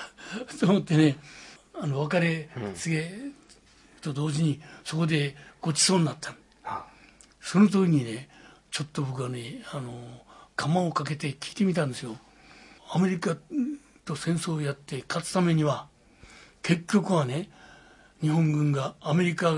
[0.60, 1.16] と思ってね
[1.74, 3.12] あの別れ告げ
[4.02, 6.34] と同時にそこでごちそうになった。
[7.46, 8.28] その時にね
[8.72, 9.92] ちょっと僕はねあの
[10.56, 12.16] 釜をかけて聞いてみたんですよ
[12.90, 13.36] アメリカ
[14.04, 15.88] と戦争をやって勝つためには
[16.62, 17.48] 結局はね
[18.20, 19.52] 日本軍がアメリカ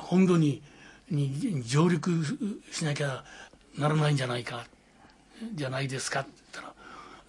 [0.00, 0.62] 本土に
[1.10, 2.10] に上陸
[2.70, 3.24] しなきゃ
[3.78, 4.66] ならないんじゃないか
[5.54, 6.64] じゃないですかって言っ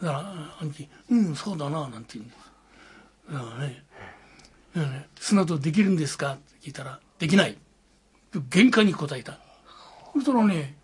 [0.02, 3.84] たらだから兄貴「うんそうだな」なんて言うんですだからね
[4.76, 7.58] 「ね砂とできるんですか?」って聞いたら「できない」
[8.50, 9.40] 厳戒に答えた
[10.14, 10.78] そしたらね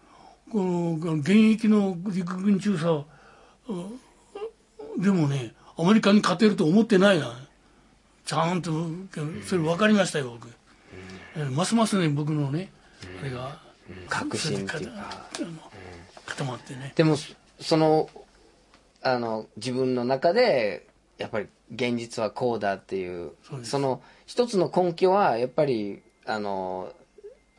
[0.50, 3.06] この現役の陸軍中佐
[4.98, 7.48] でもねアメリカに勝てると思ってないな。
[8.26, 8.72] ちゃんと
[9.46, 10.38] それ分かりましたよ
[11.36, 12.72] 僕、うん、ますますね僕のね、
[13.20, 13.58] あれが
[14.08, 15.28] 確信っていうか。
[16.26, 16.94] 固まってね。
[16.96, 17.16] でも
[17.60, 18.10] その
[19.02, 23.32] あの自分の中でやっぱり現実はこうだっていう
[23.64, 26.94] その一つの根拠はやっぱりあの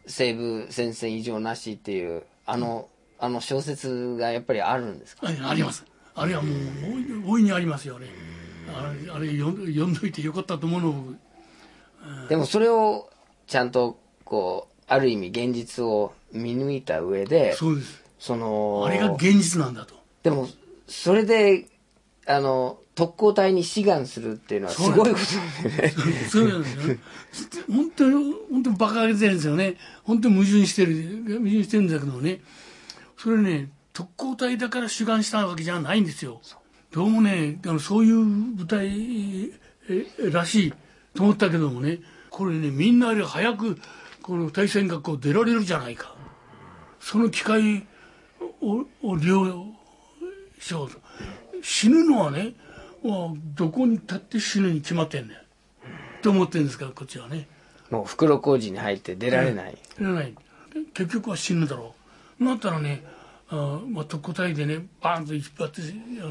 [0.07, 5.29] 西部戦線異常なしっていうあの、うん、あの小説がやっぱりあるんですか？
[5.29, 6.55] ありますあれはも
[7.29, 8.07] う大いにありますよね
[8.69, 11.15] あれあれ読んどいてよかったと思うの
[12.29, 13.11] でもそれを
[13.47, 18.03] ちゃんとこうある意味現実を見抜いた上でそうです。
[18.19, 19.95] そのあれが現実なんだと。
[20.23, 20.49] でも
[20.87, 21.67] それで
[22.27, 24.83] あの特攻隊に志願するっていうのはす。
[24.83, 25.95] ごいことでね。
[26.29, 26.97] そうなんですよ
[27.71, 29.77] 本当に本当にバカげてるんですよね。
[30.05, 32.41] 本当に矛盾してる矛盾してるんだけどね。
[33.17, 36.41] それね特攻隊だから志願したわけじゃないんですよ。
[36.91, 39.53] どうもねあのそういう部隊
[40.31, 40.75] らしい
[41.15, 42.01] と思ったけどもね
[42.31, 43.79] これねみんなより早く
[44.23, 46.15] この対戦学校出られるじゃないか。
[47.01, 47.87] その機会
[48.61, 49.67] をを利用
[50.59, 50.99] しようと。
[51.63, 52.55] 死ぬのはね
[53.55, 55.37] どこに立って死ぬに決まってんねん。
[56.23, 57.49] と思ってるんですからこっちはね。
[57.91, 60.35] もう袋小路に入って出られない、出られない。
[60.95, 61.95] 結局は死ぬだろ
[62.41, 62.45] う。
[62.45, 63.05] なったらね
[63.55, 65.83] あまあ、特攻隊でねバーンと引っ張って
[66.23, 66.25] あ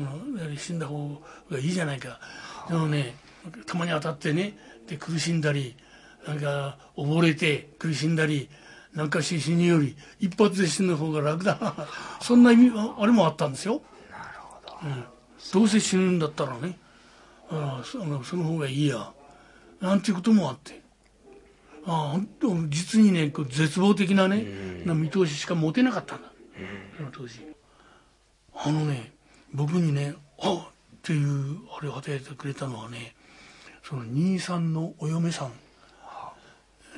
[0.49, 2.19] の死んだ方がいいじゃないか。
[2.67, 3.15] でもね
[3.67, 4.57] たまに当たってね
[4.87, 5.75] で苦しんだり
[6.27, 8.49] なんか溺れて苦しんだり
[8.95, 11.59] なんかし死ぬより一発で死ぬ方が楽だ。
[11.61, 11.87] な
[12.21, 13.83] そんな意味あれもあったんですよ。
[14.09, 15.05] なるほど、うん、
[15.53, 16.79] どうせ死ぬんだったらね
[17.51, 19.13] あそのその方がいいや。
[19.79, 20.81] なんていうこともあって。
[21.85, 22.19] ああ
[22.69, 26.30] 実にね絶望的なね、な見通ししか持てなかったんだ
[26.97, 27.39] その当時。
[28.53, 29.13] あのね
[29.53, 30.71] 僕にねあっ
[31.01, 33.15] っていうあれを与えてくれたのはね
[33.83, 35.47] その兄さんのお嫁さん、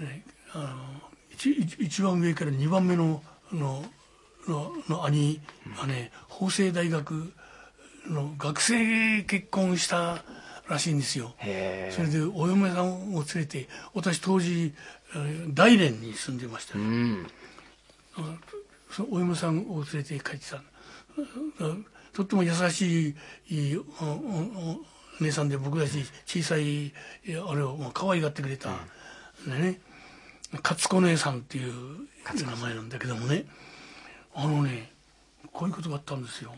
[0.04, 0.24] ね、
[0.54, 0.68] あの
[1.32, 3.24] 一一番上から2番目の
[3.54, 3.84] の
[4.48, 5.40] のの兄
[5.80, 7.32] がね法政大学
[8.10, 10.26] の学生結婚した
[10.68, 11.34] らしいんですよ。
[11.92, 14.74] それでお嫁さんを連れて私当時
[15.54, 17.28] 大連に住んでました、ね、うん
[18.96, 20.62] そのお嫁さんを連れて帰ってた
[22.14, 23.16] とっても優しい
[25.20, 26.94] 姉さんで僕たち小さい
[27.28, 28.70] あれを可愛がってくれた、
[29.48, 29.80] うん、ね
[30.64, 31.74] 勝子姉さんっていう
[32.36, 33.46] 名前なんだけどもね。
[34.36, 34.92] あのね
[35.52, 36.54] こういうことがあったんですよ。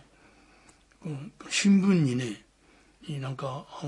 [1.49, 2.41] 新聞にね
[3.21, 3.85] なんかあ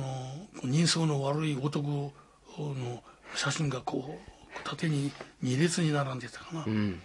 [0.64, 2.14] の人相の悪い男
[2.58, 3.04] の
[3.36, 5.12] 写真がこう縦に
[5.44, 6.64] 2列に並んでたかな。
[6.66, 7.02] うん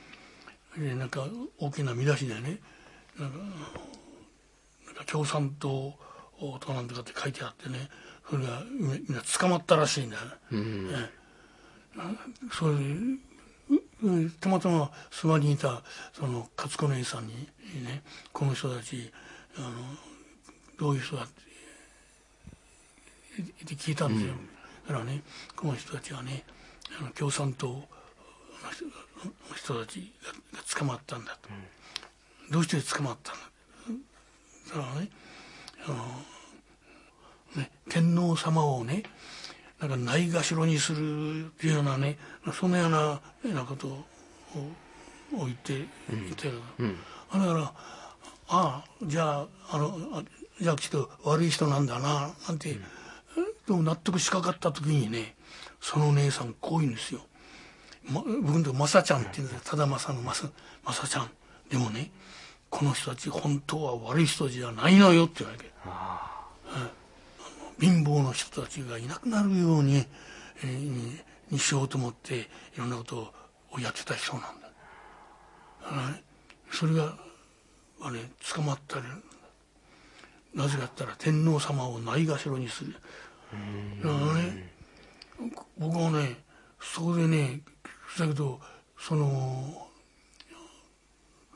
[0.79, 1.27] えなんか
[1.59, 2.59] 大きな見出しでね
[3.19, 5.95] なんかなんか共産党
[6.61, 7.89] となんとかって書いてあってね
[8.29, 10.31] それがみんな捕まったらしいんだよね。
[10.53, 11.11] うん、え
[12.51, 15.83] それでたまたま諏訪にいた
[16.13, 17.35] その勝子姉さんに
[17.85, 19.13] ねこの人たち
[19.57, 19.71] あの
[20.79, 21.29] どういう人だっ
[23.67, 24.33] て聞いたんですよ。
[24.33, 24.47] うん、
[24.89, 25.23] だからね
[25.55, 26.45] この人たちはね
[26.99, 27.69] あの共産党
[28.71, 28.85] 人
[29.55, 30.13] 人たち
[30.53, 33.41] が捕まったんだと、うん、どうして捕まったんだ
[34.77, 35.09] だからね
[35.87, 39.03] あのね天皇様をね
[39.81, 42.17] なんかないがしろにするっていうようなね
[42.53, 44.05] そのようななことを
[45.33, 45.75] 言って
[46.09, 46.97] 言ってる、うん、
[47.33, 47.73] だからあ
[48.49, 50.23] あじゃああの
[50.61, 52.79] じゃあきっと悪い人なんだななんて、うん、
[53.67, 55.35] でも納得しかかった時にね
[55.81, 57.23] その姉さんこう言うんですよ。
[58.05, 59.71] ま、僕のとこまさちゃんって言うんですよ。
[59.71, 60.49] ただまさのまさ
[60.85, 61.31] まさちゃん。
[61.71, 62.11] でもね
[62.71, 65.71] この人たち本当は悪い人じゃないのよって言われて、
[67.79, 70.07] 貧乏の人たちがいなくなるように,、
[70.65, 72.47] えー、にしようと思ってい
[72.79, 73.33] ろんなこと
[73.73, 74.49] をやってた人なんだ、
[76.71, 77.15] それが、
[78.01, 79.05] はね、捕まったり
[80.55, 82.95] なぜかって言ったら天皇様をないがしろにする。
[84.03, 84.73] だからね
[85.77, 86.37] 僕はね
[86.81, 87.61] そこでね
[88.19, 88.61] だけど
[88.99, 89.89] その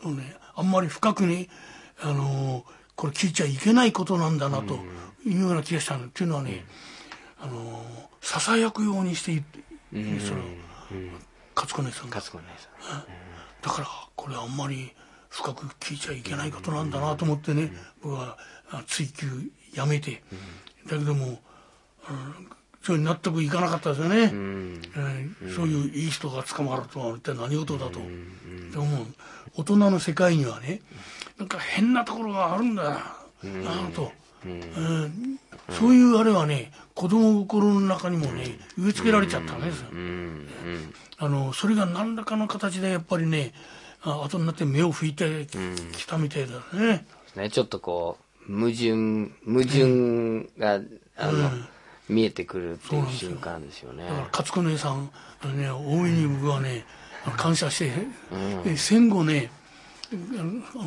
[0.05, 1.49] ねあんまり深くね
[2.01, 2.65] あの
[2.95, 4.79] これ聞いちゃいけないことなんだなと
[5.27, 6.07] いうような気がしたの。
[6.07, 6.65] っていうのはね
[7.39, 7.83] あの
[8.21, 9.43] ささやくようにして
[9.93, 10.43] その
[11.55, 12.21] 勝子姉さんが。
[13.63, 14.93] だからこれはあんまり
[15.29, 17.71] 深く聞いちゃいけないことなんだなと思ってね、
[18.03, 18.39] 僕は
[18.87, 19.27] 追求
[19.75, 20.23] やめて、
[20.87, 21.41] だけども、
[22.87, 24.81] それに納得いかなかったですよね、うん。
[24.95, 29.07] えー、そういういい人が捕まるとは一体何事だと、でも
[29.57, 30.81] 大人の世界にはね
[31.37, 34.13] なんか変なところがあるんだな、なと、
[34.45, 35.37] えー、
[35.69, 39.89] そういうあれはね子供心の中にもね植え付けられちゃったんですよ、
[41.19, 43.53] あのそれが何らかの形でやっぱりね
[44.03, 45.47] あ後になって目を拭いて
[45.97, 47.05] きたみたいだね。
[47.35, 48.19] ね、ちょっとこ
[48.49, 48.93] う、矛盾、
[49.45, 50.81] 矛盾が、
[51.17, 51.51] あの、
[52.09, 54.05] 見えてくるっていう瞬間ですよね。
[54.05, 55.11] だから勝子姉さん、
[55.57, 56.85] ね、大いに僕はね、
[57.37, 57.93] 感謝して、
[58.65, 59.51] うん、戦後ね、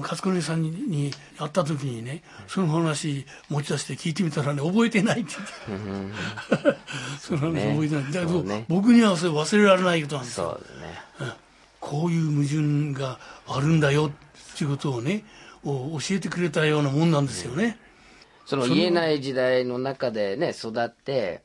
[0.01, 5.33] 勝子姉さんにに会った時にねその話持ち出して聞いてみたらね覚えてないって
[5.67, 6.79] 言って、
[7.19, 10.37] その話覚えてない、だけど、ね、僕にはそれ忘れられないことなんです。
[10.39, 11.33] よそうね、うん。
[11.81, 15.23] こういう矛盾があるんだよっていうことをね
[15.63, 17.77] 教えてくれたようなもんなんですよね。
[18.49, 21.43] その言えない時代の中でね育って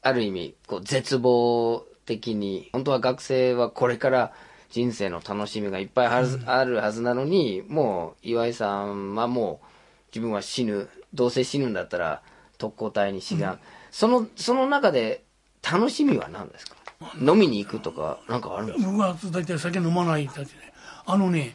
[0.00, 4.32] ある意味こう絶望的に本当は学生はこれから
[4.70, 9.66] 人生の楽しみがいっぱいある,、あるはずなのにもう岩井さんはもう
[10.14, 12.22] 自分は死ぬどうせ死ぬんだったら
[12.56, 13.58] 特攻隊に志願、うん、
[13.90, 15.24] そのその中で
[15.62, 16.76] 楽しみは何ですか？
[17.20, 18.90] 飲みに行くとか、なんかあるんですか？
[18.90, 20.56] 僕は大体酒飲まないたちで。
[21.04, 21.54] あのね、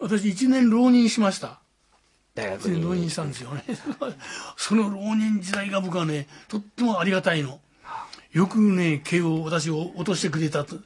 [0.00, 1.60] 私1年浪人しました。
[2.34, 2.82] 大学に。
[2.82, 3.64] 浪人したんですよね。
[4.56, 7.60] その浪人時代が僕はね、とってもありがたいの。
[8.32, 10.76] よくね、慶応私を落としてくれたと。
[10.76, 10.82] うん、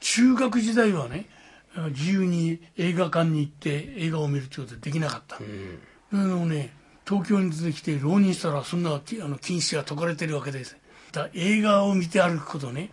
[0.00, 1.26] 中学時代はね、
[1.90, 5.38] 自由に映画館に行って映画を見るってことできなかった。
[5.38, 6.74] うん、でもね、
[7.06, 10.76] 東京に出てきて浪人したらそんなあの禁止が解かれてるわけです。
[11.12, 12.90] だ映画を見て歩くことね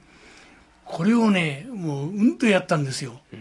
[0.84, 3.40] これをねもううんとやったんですよ、うん、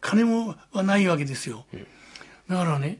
[0.00, 1.86] 金もはないわけですよ、うん、
[2.48, 2.98] だからね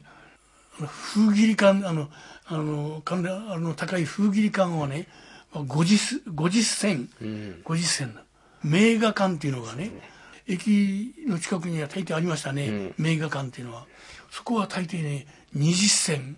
[0.79, 2.09] 風切り感あの
[2.45, 5.07] あのあの高い風切り感はね
[5.53, 8.17] 50 50銭、うん、50銭
[8.63, 9.91] 名画館っていうのがね
[10.47, 13.85] 駅の近くには大抵ありましたね、うん、名画館っていうのは。
[14.33, 16.37] そこは大抵ね20銭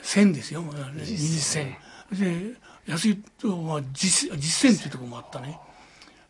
[0.00, 1.76] 銭ですよ20銭。
[2.10, 2.54] で
[2.86, 5.60] 安いとこは実実践っていうところもあったね、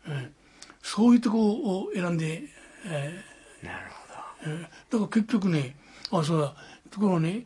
[0.09, 0.33] うん、
[0.81, 2.43] そういうとこを選んで、
[2.85, 3.85] えー、なる
[4.43, 5.77] ほど、えー、だから結局ね
[6.11, 6.53] あそうだ
[6.89, 7.45] ところね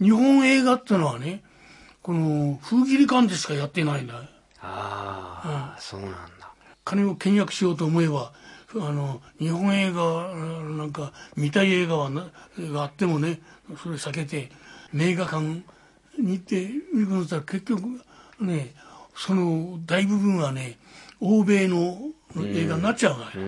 [0.00, 1.42] 日本映画っていうのはね
[2.02, 4.22] この風切り感でしかやってないんだ。
[4.60, 6.52] ああ、うん、そうなんだ。
[6.84, 8.32] 金を倹約しようと思えば
[8.74, 10.34] あの日本映画
[10.76, 13.40] なんか見たい映画はながあってもね
[13.82, 14.50] それ避けて
[14.92, 15.40] 名画館
[16.18, 17.82] に行って見ることったら結局
[18.40, 18.74] ね
[19.14, 20.78] その大部分はね
[21.20, 21.98] 欧米の
[22.36, 23.42] 映画になっちゃうわよ、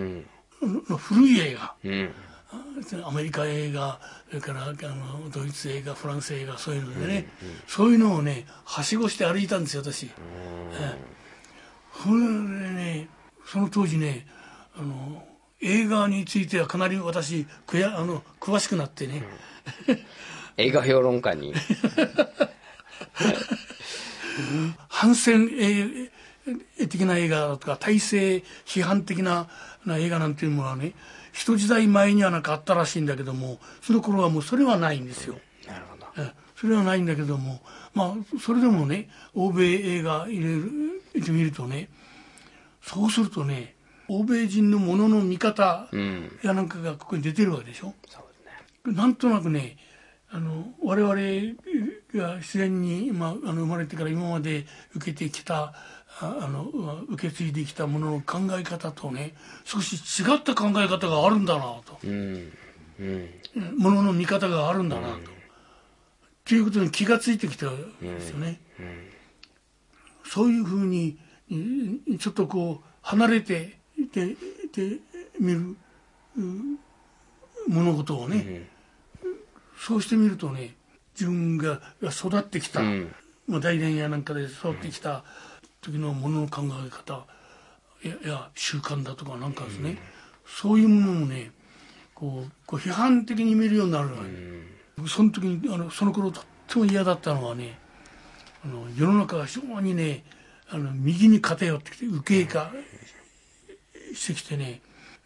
[0.61, 2.13] うん、古い映画、うん、
[3.03, 10.11] アメリカ映画それからあのドイツ映画フランス映画そういうのでね、うんうん、そういうのをねはしごして歩いたんですよ私、うん、
[12.03, 12.15] それ
[12.69, 13.07] でね
[13.45, 14.25] その当時ね
[14.75, 15.23] あの
[15.61, 19.23] 映画についてはかなり私くやあの詳しくなってね、
[20.57, 21.53] 映画評論家に？
[24.87, 25.49] 反戦
[26.77, 29.49] 的な映画だとか体制批判的な
[29.87, 30.93] 映画なんていうものはね
[31.31, 35.35] 一時代前にはなんかあったらしいんだけどもその頃はもうそれはないんですよ。
[35.67, 36.05] なるほど
[36.55, 37.61] それはないんだけども
[37.93, 41.89] まあそれでもね欧米映画入れる見るとね
[42.81, 43.75] そうするとね
[44.09, 45.87] 欧米人のものの見方
[46.43, 47.93] やなんかがここに出てるわけでしょ。
[48.07, 48.23] そう
[48.83, 49.77] ですね、なんとなくね
[50.31, 51.15] あの我々
[52.13, 54.65] が自然に、まあ、あの生まれてから今まで
[54.95, 55.73] 受けてきた
[56.21, 62.51] あの受け継いできたものの考え方とね少し違った考え方があるんだなと、うん。
[62.99, 65.23] うん、ものの見方があるんだなと、うん、っ
[66.43, 68.59] ていうことに気が付いてきたんですよね。
[68.79, 68.85] うん。
[68.85, 68.93] うん、
[70.25, 71.17] そういうふうに
[72.19, 74.35] ちょっとこう離れていて
[75.39, 75.77] 見る
[77.67, 78.67] 物事をね、
[79.77, 80.75] そうしてみるとね
[81.13, 83.15] 自分が育ってきた、うん、
[83.47, 85.23] まあ、大連やなんかで育ってきた
[85.81, 87.25] 時のものの考え方
[88.03, 89.97] やや習慣だとかなんかですね、うん、
[90.45, 91.51] そういうものをね
[92.13, 94.15] こうこう批判的に見るようになるの、
[94.97, 96.43] うん、その時にあのその頃とっ
[96.77, 97.79] も嫌だったのはね
[98.63, 100.23] あの世の中が非常にね
[100.69, 102.71] あの右に偏ってきて右傾化
[104.13, 104.81] してきてね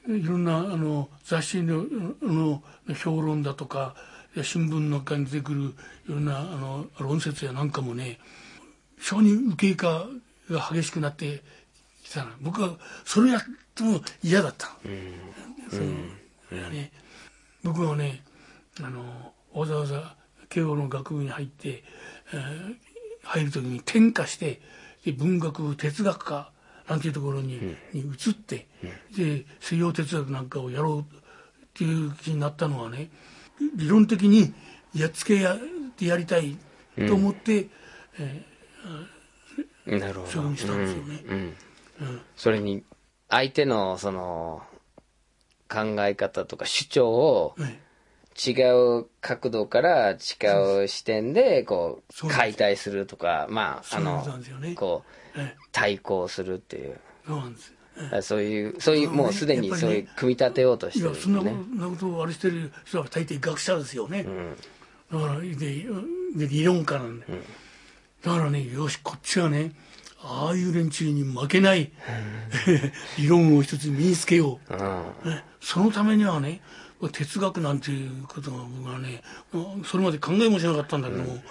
[0.07, 1.85] いろんなあの雑誌の
[2.21, 2.61] の
[2.95, 3.95] 評論だとか
[4.41, 5.73] 新聞の中に出てくる
[6.07, 8.19] いろんなあの論説やなんかもね
[8.99, 10.05] 非常に右傾化
[10.49, 11.41] が激しくなって
[12.03, 12.31] きたな。
[12.41, 13.41] 僕はそれやっ
[13.75, 14.67] ても嫌だった、
[15.69, 15.77] そ
[16.55, 16.91] のね、
[17.63, 18.23] 僕はね
[18.81, 20.15] あのわざわざ
[20.49, 21.83] 慶応の学部に入って、
[22.33, 22.75] えー
[23.25, 24.59] 入る時に転化して
[25.05, 26.51] で文学部哲学科
[26.89, 27.57] なんていうところに,、
[27.93, 28.67] に移って、
[29.15, 31.05] で西洋哲学なんかをやろうっ
[31.73, 33.09] ていう気になったのはね
[33.77, 34.53] 理論的に
[34.93, 35.59] やっつけやっ
[35.95, 36.57] てやりたい
[37.07, 37.67] と思って、
[39.85, 40.27] なるほど。
[40.27, 41.23] そういうふうにしたんですよね。
[41.29, 41.53] うん
[42.35, 42.83] それに
[43.29, 44.61] 相手のその
[45.69, 47.81] 考え方とか主張をね
[48.35, 48.51] 違
[48.99, 50.15] う角度から違
[50.83, 54.25] う視点でこう解体するとかまああの
[54.75, 55.03] こ
[55.35, 56.99] うえ対抗するっていう。
[57.25, 57.73] そうなんです。
[58.21, 61.41] そういうそういうもうすでにそういう組み立てようとしてるいやそんな
[61.87, 64.25] こと,、をあれしてる人は大抵学者ですよね、
[65.11, 67.27] だからでで理論家なんで、
[68.23, 69.73] だからねよしこっちはね
[70.21, 71.91] ああいう連中に負けない
[73.19, 76.61] 理論を一つ身につけよう、ねそのためにはね
[77.11, 79.21] 哲学なんていうことが僕はね
[79.85, 81.41] それまで考えもしなかったんだけども、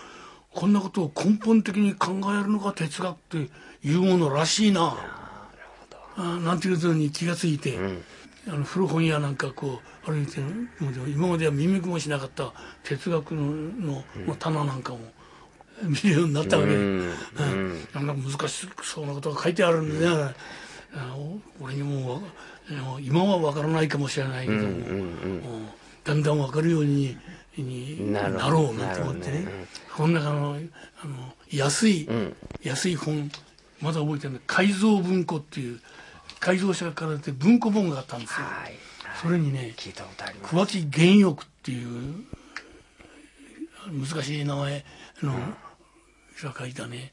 [0.51, 3.49] こんなことを根本的に考えるのが哲学って
[3.83, 4.97] いうものらしいな。
[6.17, 7.79] あなんていうことに気がついて、
[8.47, 10.41] あの古本屋なんかこう歩いて
[11.09, 12.53] 今までは耳もしなかった
[12.83, 14.99] 哲学ののの棚なんかも
[15.83, 16.71] 見るようになったわけ。
[16.71, 17.09] で、うん。
[17.95, 20.35] なんか難しそうなことが書いてあるんでね、
[21.61, 22.23] 俺にも
[23.01, 24.71] 今は分からないかもしれないけども、
[26.05, 27.17] だんだん分かるように
[27.57, 29.47] になろうなんて思ってね、
[29.95, 30.59] この中の
[31.03, 32.09] あの安い、
[32.63, 33.31] 安い本
[33.81, 35.81] まだ覚えてるの改造文庫っていう
[36.41, 38.75] 改造者から出て文庫本があったんですよ、はい。
[39.21, 39.75] それにね
[40.43, 42.25] 桑木玄欲っていう
[43.91, 44.85] 難しい名前
[45.23, 45.35] の
[46.43, 47.13] 人が書いたね。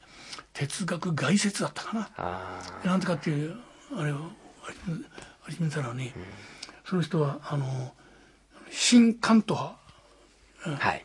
[0.52, 3.56] 哲学概説だったかな、あなんてかっていう
[3.96, 6.12] あれをあり見たらね、
[6.84, 7.94] その人はあの
[8.70, 9.60] 新関東
[10.64, 10.82] 派。
[10.82, 11.04] あはい。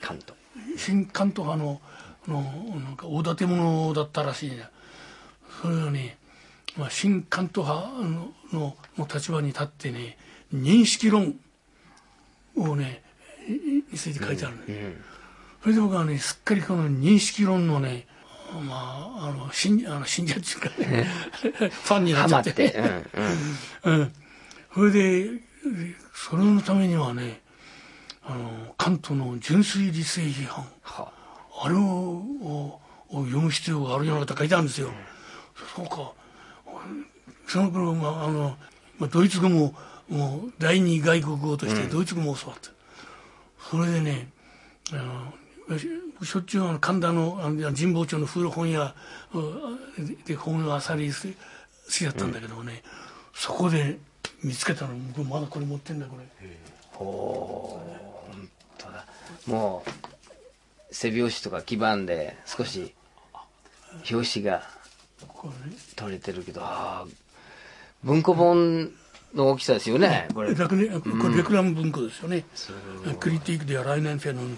[0.00, 0.34] 関東。
[0.76, 1.80] 新関東派の
[2.28, 2.42] の
[2.80, 4.68] なんか大建物だったらしいね。
[5.62, 6.18] それはね、
[6.76, 10.18] まあ、新関東派ののの立場に立ってね
[10.54, 11.34] 認識論
[12.56, 13.02] をね
[13.48, 14.96] いについて書いてあるね、
[15.62, 18.06] それで僕はねすっかりこの認識論のね
[18.66, 18.74] ま
[19.20, 21.04] ああの信あの信者っていうかね。
[21.70, 22.52] ファンになハっちゃっマって。
[22.52, 22.78] て、
[23.84, 24.12] うんうん、うん、
[24.74, 25.30] それで
[26.14, 27.40] それのためにはね
[28.22, 30.64] あの関東の純粋理性批判。
[30.82, 31.12] は
[31.62, 31.68] あ。
[31.68, 32.80] れをを
[33.10, 34.90] を読む必要があるようなこと書いてあるんですよ。
[35.74, 36.12] そうか。
[37.46, 38.56] その頃、まあ、あの、
[38.98, 39.74] まあ、ドイツ語も、
[40.08, 42.70] もう、第二外国語としてドイツ語も教わった。
[43.70, 44.28] それでね、
[44.92, 45.32] あの、
[45.76, 45.88] し
[46.22, 47.38] しょっちゅう神田の
[47.74, 48.94] 神保町の古本屋
[49.34, 51.14] うんで本をあさり好
[51.90, 52.82] きだったんだけどもね、
[53.34, 53.98] そこで
[54.42, 56.24] 見つけたの僕まだこれ持ってんだこれ。
[58.78, 59.04] ただ。
[59.46, 59.90] もう
[60.94, 62.94] 背拍子とか基盤で少し
[64.10, 64.62] 表紙が
[65.96, 67.12] 取れてるけどあー
[68.04, 68.92] 文庫本
[69.34, 70.54] の大きさですよねこれ。
[70.54, 72.44] レクレこれレクラム文庫ですよね。
[73.18, 74.50] クリティックでは来年生のあの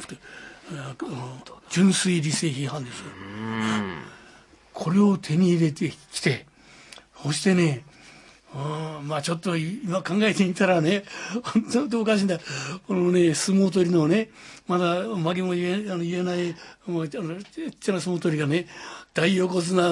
[1.71, 3.07] 純粋理性批判ですよ。
[4.73, 6.47] これを手に入れてきて、
[7.23, 7.85] そしてね、
[8.53, 11.05] うんまあちょっと今考えてみたらね、
[11.71, 12.39] 本当おかしいんだ。
[12.87, 14.31] このね、相撲取りのね、
[14.67, 16.57] まだ負けも言えあの言えない、
[16.87, 18.67] もうあのちっちゃな相撲取りがね、
[19.15, 19.83] 大横綱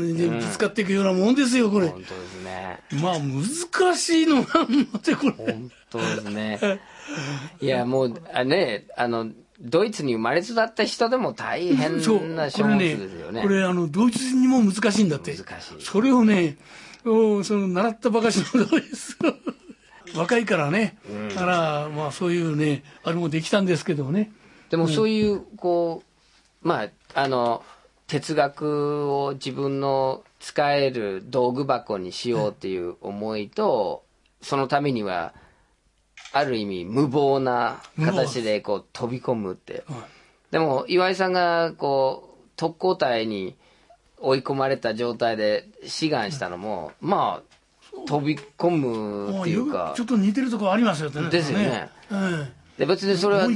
[0.00, 1.88] にぶつかっていくようなもんですよ、これ。
[1.88, 5.32] 本当ですねまあ難しいのなんのってこれ。
[5.32, 6.80] 本当ですね
[7.60, 9.28] いやもうあねあの
[9.60, 11.96] ドイツに生まれ育った人でも大変
[12.36, 13.42] な書物これねですよね。
[13.42, 15.34] これあのドイツ人にも難しいんだって。
[15.36, 15.82] 難しい。
[15.82, 16.56] それをね
[17.04, 19.16] おその習ったばかしのドイツ。
[20.16, 20.96] 若いからね、
[21.34, 24.32] だからまあそういうねあれもできたんですけどね。
[24.70, 26.02] でもそういうこ
[26.64, 27.62] うまああの
[28.06, 34.02] 哲学を自分の使える道具箱にしようっていう思いと
[34.40, 35.34] そのためには
[36.32, 39.84] ある意味無謀な形でこう飛び込むって。
[39.88, 39.96] うん
[40.50, 43.54] でも岩井さんがこう特攻隊に
[44.18, 49.92] 追い込まれた状態で志願したのもまあ飛び込むっていうか。
[49.96, 51.28] ちょっと似てるところありますよね。
[51.30, 51.88] ですよね。
[52.10, 52.48] うん
[52.78, 53.48] で別にそれは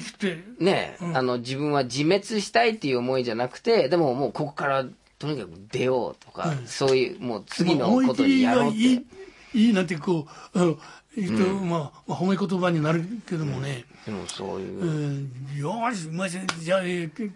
[0.58, 1.16] ね、うん。
[1.16, 4.84] あの自分は自滅したいっていう思いじゃなくてでももうここから
[5.20, 6.66] とにかく出ようとか、うん。
[6.66, 9.04] そういうもう次のまあことにやろうって、い
[9.54, 10.76] いいなんてこうあの
[11.16, 17.32] 言うと、まあ、まあ褒め言葉になるけどもね、でもそういう、うんよーし、まあ、じゃあ、えー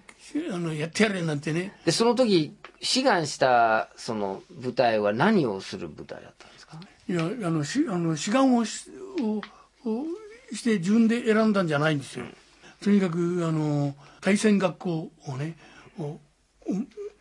[0.53, 1.73] あのやってやれなんてね。
[1.85, 6.81] でその時志願したその舞台は何をする舞台だったんですか？
[7.09, 9.37] いやあのしあの志願をしを
[9.89, 10.05] を
[10.53, 12.25] して自分で選んだんじゃないんですよ。
[12.83, 15.57] とにかくあの対戦学校をね
[15.99, 16.21] をを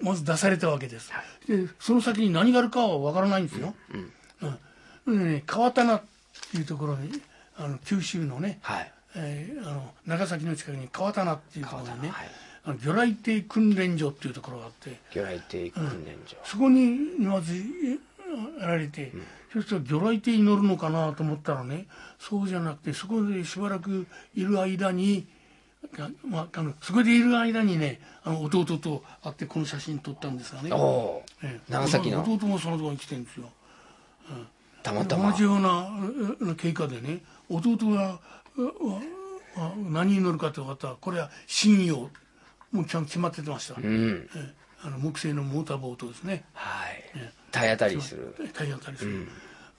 [0.02, 1.12] まず出されたわけです。
[1.48, 3.76] でその先に何があるかは分からないんですよ。
[5.06, 5.20] うん。
[5.20, 6.02] でね、川棚
[6.54, 7.22] いうところに
[7.58, 8.92] あの九州のね、はい。
[9.16, 12.28] えーあの長崎の近くに川棚っていうところにね、はい。
[12.66, 15.00] あの魚雷艇訓練所っていうところがあって。
[15.12, 17.98] 魚雷艇訓練所、そこにまずえ
[18.60, 19.12] やられて、
[19.54, 21.86] そしたら魚雷艇に乗るのかなと思ったらね
[22.20, 25.28] そうじゃなくてそこでしばらくいる間に、
[25.98, 30.72] あまあ、あのそこでいる間にねあの弟と会ってこの写真撮ったんですがね、
[31.44, 31.72] ええ。
[31.72, 32.24] 長崎の。
[32.24, 33.50] 弟もそのところに来てるんですよ
[34.86, 35.32] たまたま。
[35.32, 35.90] 同じような
[36.40, 38.20] うう経過でね弟が
[39.92, 42.10] 何に乗るかって分かったらこれは信用。
[42.72, 44.28] もうちゃんと決まっててました、うん。
[44.36, 44.54] ええ。
[44.84, 46.44] あの木製のモーターボートですね。
[46.54, 47.04] はい。
[47.52, 48.36] 体当たりする。
[48.54, 49.28] 体当たりする、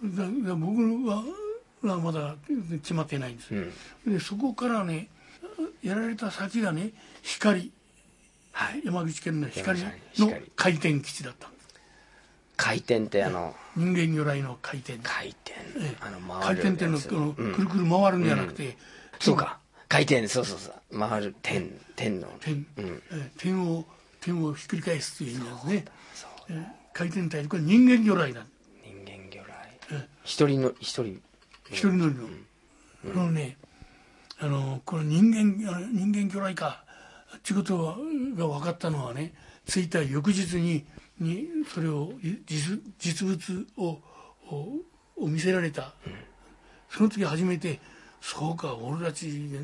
[0.02, 1.22] だだ僕は
[1.82, 2.36] はまだ
[2.82, 3.50] 決まってないんです、
[4.06, 5.08] でそこからね
[5.82, 6.92] やられた先がね
[7.22, 7.70] 光、
[8.84, 9.80] 山口県の光
[10.18, 11.48] の回転基地だった
[12.56, 14.98] 回転ってあの人間如来の回転。
[15.02, 15.52] 回転。
[15.78, 15.96] ええ。
[16.00, 16.98] あの回転っていうの
[17.32, 18.76] くるくる回るんじゃなくて、
[19.20, 19.58] そうか。
[19.88, 20.26] 回転。
[20.28, 20.98] そうそうそう。
[20.98, 21.34] 回る。
[21.42, 22.28] 点点の。
[22.40, 22.66] 点,、
[23.36, 23.84] 点を
[24.20, 25.84] 点をひっくり返すという意味なんですね。
[26.92, 27.46] 回転体。
[27.46, 28.46] これ人間如来だ。
[28.84, 29.44] 人間魚
[29.92, 31.22] え雷一人の一人。
[31.70, 32.28] 一人乗りの、
[33.12, 33.56] このね
[34.38, 35.56] あのこの人間
[35.92, 36.82] 人間魚雷か。
[37.36, 37.96] っていうこと
[38.36, 39.34] が分かったのはね
[39.66, 40.86] 着いた翌日に
[41.18, 44.00] にそれをい実実物を
[44.50, 44.76] を
[45.16, 45.94] を見せられた、
[46.90, 47.80] その時初めて
[48.20, 49.60] そうか俺たちが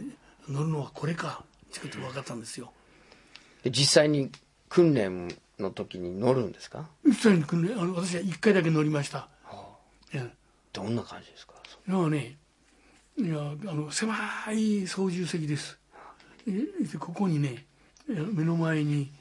[0.49, 2.73] 乗るのはこれかってことが分かったんですよ。
[3.63, 4.31] で実際に
[4.69, 5.29] 訓練
[5.59, 6.89] の時に乗るんですか？
[7.05, 9.29] 実際に訓練あの私は1回だけ乗りました。
[10.13, 10.27] いや
[10.73, 11.55] どんな感じですか？
[11.87, 12.37] いやね
[13.19, 14.17] いやあの狭
[14.53, 15.79] い操縦席です。
[16.99, 17.67] ここにね
[18.11, 19.13] え目の前に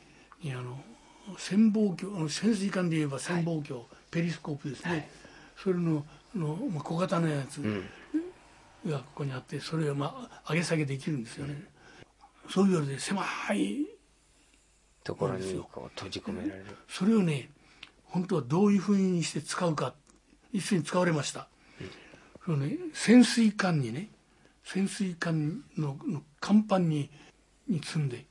[0.41, 0.79] にあの
[1.37, 5.09] 潜望鏡潜水艦で言えば潜望鏡、ペリスコープですね、
[5.57, 6.05] それの
[6.35, 7.61] あの、まあ、小型のやつ
[8.87, 11.63] がここにあってそれを、まあ、上げ下げできるんですよね、
[12.49, 13.23] そういうようで狭
[13.53, 13.85] い
[15.03, 16.65] ところにこう閉じ込められる。
[16.87, 17.49] それをね
[18.05, 19.93] 本当はどういうふうにして使うか
[20.51, 21.47] 一緒に使われました、
[22.45, 24.09] そのね、潜水艦にね
[24.63, 27.09] 潜水艦のの甲板に
[27.67, 28.25] に積んで、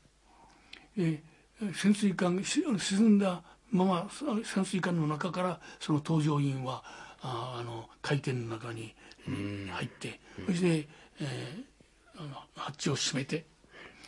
[0.97, 1.30] えー
[1.75, 6.83] 潜水艦沈んだままそ潜水艦の中からその搭乗員は
[7.23, 8.95] ああの海底の中に
[9.27, 10.89] 入って、そして、
[11.21, 11.71] えー
[12.21, 13.47] あのハッチを閉めて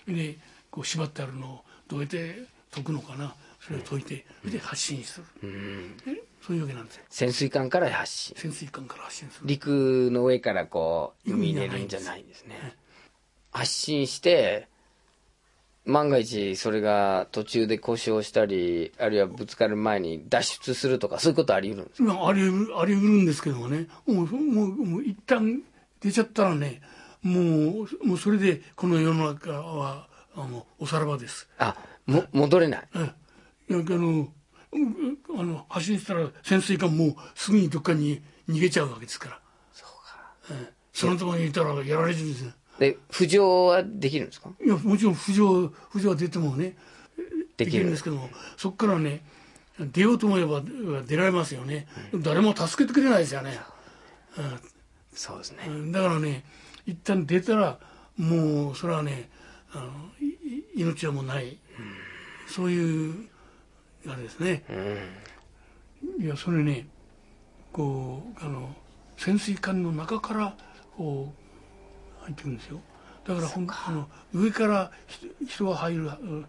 [0.06, 0.36] で
[0.70, 5.26] こう縛ってあるのをどうやって解くのかなそれを解いてそれで発信する、
[6.06, 7.04] えそういうわけなんですよ。
[7.08, 8.34] 潜水艦から発信。
[8.36, 9.46] 潜水艦から発信する。
[9.46, 12.74] 陸の上からこう海に出るんじゃないんですね。
[13.52, 14.68] 発信して
[15.84, 22.14] 万が一それが途中で故障したりあるいはぶつかる前に脱出するとかそういうことあり得るんですか？
[22.14, 23.88] まああり得るあり得るんですけどもね。
[24.06, 25.62] もうもうもう一旦
[26.00, 26.80] 出ちゃったらね
[27.22, 30.06] もうもうそれでこの世の中は
[30.36, 31.48] あのおさらばです。
[31.58, 31.76] あ
[32.06, 32.88] も戻れない。
[32.94, 33.12] え
[33.68, 33.72] え。
[33.72, 34.28] なんかあの
[34.72, 39.40] うんあの発信したら潜水艦もうすぐにどっかに逃げちゃうわけですから。
[39.72, 40.34] そうか。
[40.52, 40.72] ええ。
[40.92, 42.52] そのところにいたらやられるんですよ
[42.82, 44.50] で浮上はできるんですか？
[44.64, 46.76] いやもちろん浮上浮上は出てもね
[47.56, 47.84] できる。
[47.84, 49.22] るんですけどもそこからね
[49.78, 50.60] 出ようと思えば
[51.06, 53.58] 出られますよね、誰も助けてくれないですよね、
[55.14, 55.58] そうですね。
[55.68, 55.92] うん。
[55.92, 56.44] だからね
[56.86, 57.78] 一旦出たら
[58.18, 59.30] もうそれはね
[59.72, 59.92] あの
[60.74, 61.56] 命はもうない、
[62.46, 63.28] そういう
[64.06, 64.64] あれですね、
[66.20, 66.86] いやそれね
[67.72, 68.74] こうあの
[69.16, 70.56] 潜水艦の中から
[70.96, 71.41] こう
[72.22, 72.80] 入ってくるんですよ。
[73.26, 76.44] だからほんあの上からひ人が入るあの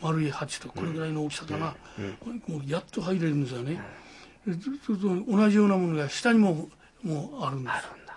[0.00, 1.74] 丸い鉢とこれぐらいの大きさかな、
[2.46, 3.80] もうやっと入れるんですよね、
[4.46, 6.68] でそれと同じようなものが下にも
[7.02, 7.72] もうあるんです。
[7.72, 8.14] あるんだ。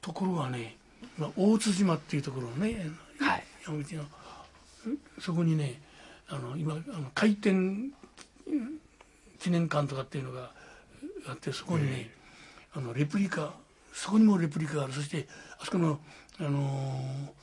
[0.00, 0.76] ところがね
[1.16, 2.86] まあ大津島っていうところね、
[3.20, 3.44] はい。
[3.66, 4.04] 山口の
[5.18, 5.80] そこにね
[6.28, 7.92] あの今あの回転うん
[9.40, 10.50] 記念館とかっていうのが
[11.28, 12.10] あってそこにね、
[12.74, 13.52] あのレプリカ
[13.92, 14.92] そこにもレプリカがある。
[14.92, 15.28] そして
[15.60, 16.00] あそこの、
[16.38, 17.38] あのー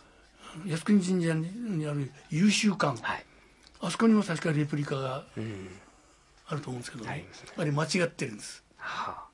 [0.64, 3.26] 靖国神社にある優秀館、はい。
[3.82, 5.26] あそこにも確かレプリカが
[6.48, 9.26] あると思うんですけどね、ありますねあれ間違ってるんです、は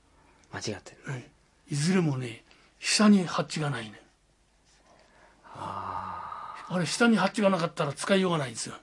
[0.51, 0.55] あ。
[0.55, 1.11] 間違ってる。
[1.11, 1.23] はい。
[1.69, 2.43] いずれもね
[2.79, 4.01] 下にハッチがないね。
[5.55, 6.75] あ。
[6.79, 8.75] れ下にハッチがなかったら使いようがないんですよ。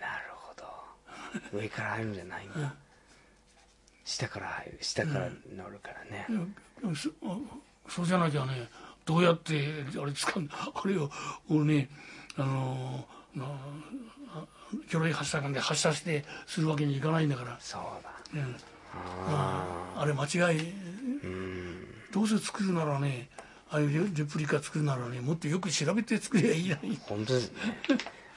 [0.00, 1.58] なるほど。
[1.58, 2.74] 上から入るんじゃないんだ。
[4.04, 6.54] 下から入る下から乗るからね、うん
[6.94, 7.10] そ
[7.88, 8.68] そうじゃなきゃね
[9.04, 9.54] どうやって
[10.00, 11.10] あれ使うあれを
[11.48, 11.88] もうね
[12.36, 13.04] あの
[14.88, 18.10] 魚雷発射管で発射してするわけにいかないんだから、そうだ。
[18.34, 18.56] うん
[18.94, 20.72] ああれ間違い。
[22.12, 23.28] どうせ作るならね
[23.70, 27.58] ああいうレレプリカ作るならねもっとよく調べて作りゃいいのに、本当ですね。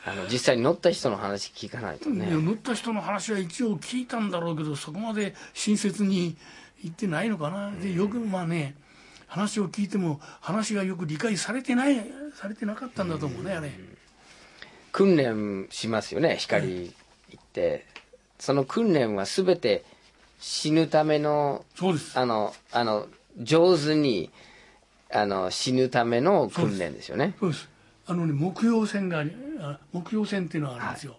[0.05, 2.29] あの実際に乗った人の話聞かないとね。
[2.31, 6.37] 乗った人の話は一応聞いたんだろうけどそこまで親切に
[6.85, 8.75] 言ってないのかな、でよくまあね
[9.27, 12.05] 話を聞いても話がよく理解されてない
[12.35, 13.71] されてなかったんだと思うねあれ、
[14.91, 16.93] 訓練しますよね光
[17.31, 17.85] 行って、
[18.37, 19.83] その訓練は全て
[20.39, 22.19] 死ぬためのそうです。
[22.19, 23.07] あのあの
[23.41, 24.29] 上手に
[25.11, 27.35] あの死ぬための訓練ですよね。
[27.39, 27.67] そうです。
[28.05, 29.25] あのね木曜線が
[29.59, 31.17] あ木曜線っていうのがあるんですよ、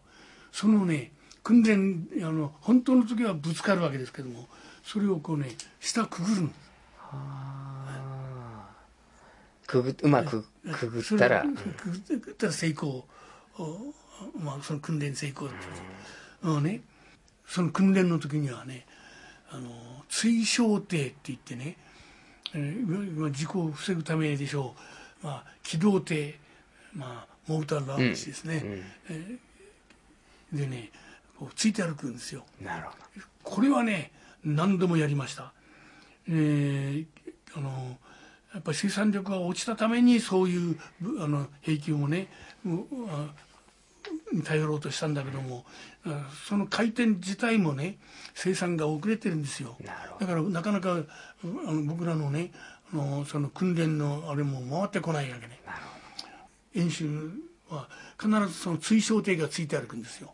[0.53, 1.11] そのね
[1.43, 4.47] 訓練あの本当の時はぶつかるわけですけども
[4.87, 5.49] それをこうね
[5.81, 6.59] 下くぐるんです
[9.67, 11.45] くぐうまくくぐったら、
[11.77, 13.05] くぐったら成功。
[13.59, 13.93] お
[14.39, 15.63] まあその訓練成功ってこ
[16.43, 16.83] とうんね
[17.47, 18.87] その訓練の時にはね
[19.51, 19.71] あの
[20.09, 21.77] 追小艇って言ってね、
[22.55, 24.77] えーまあ事故を防ぐためでしょ
[25.23, 26.39] う、まあ、機動艇、
[26.95, 28.63] まあ、モーターラウンジですね、
[29.09, 30.91] えーでね
[31.37, 32.45] こうついて歩くんですよ。
[32.63, 32.97] なるほど。
[33.43, 34.13] これはね
[34.47, 35.53] 何度もやりました、
[36.29, 37.07] えー
[37.57, 37.99] あの
[38.53, 42.29] やっぱり生産力が落ちたためにそういうぶあの兵器をもね
[44.45, 45.65] 頼ろうとしたんだけども
[46.07, 47.99] あその回転自体もね
[48.35, 49.77] 生産が遅れてるんですよ。
[50.21, 51.07] だからなかなかう
[51.67, 52.51] あの僕らのね
[52.93, 55.61] あのその訓練のあれも回ってこないわけね。
[56.75, 57.31] 演習
[57.69, 57.89] は
[58.19, 60.33] 必ずその追小艇がついて歩くんですよ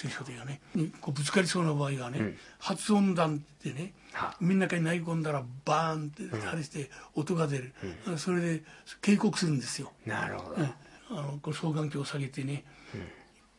[0.00, 4.34] 追小艇がねにこうぶつかりそうな場合はね、発音弾ってねは。
[4.40, 7.74] 海の中に投げ込んだらバーンってあれして音が出る、
[8.16, 8.62] それで
[9.02, 10.64] 警告するんですよ、ほどなるほど、うん。
[10.64, 12.64] あのこう双眼鏡を下げてね、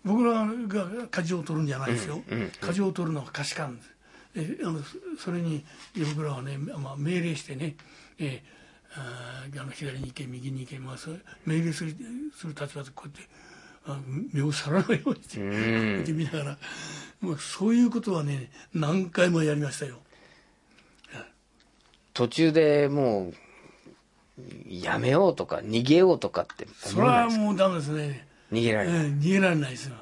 [0.03, 2.23] 僕らが舵を取るんじゃないですよ、
[2.59, 4.57] 舵を取るのは可視官です。
[4.57, 5.63] であのそそれに
[6.15, 7.75] 僕らはね、まあ、命令してね、
[8.17, 8.61] えー
[8.93, 11.15] あの左に行け右に行け、まあ、それ
[11.45, 11.95] 命令する
[12.35, 13.50] する立場でこうやってあ
[14.31, 16.57] 目を皿のようにしてこうやって見ながら、
[17.19, 19.99] もうそういうことはね何回もやりましたよ。
[22.13, 23.33] 途中でもう
[24.67, 28.27] やめようとか逃げようとかってそれはもうダメですね。
[28.51, 29.95] 逃げられない、ええ逃げられないですよ、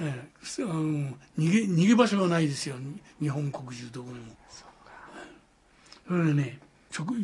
[0.00, 2.76] ええすうん逃げ逃げ場所がないですよ。
[3.20, 4.34] 日本国中どこにも。
[6.08, 6.58] それでね
[6.90, 7.14] ちょく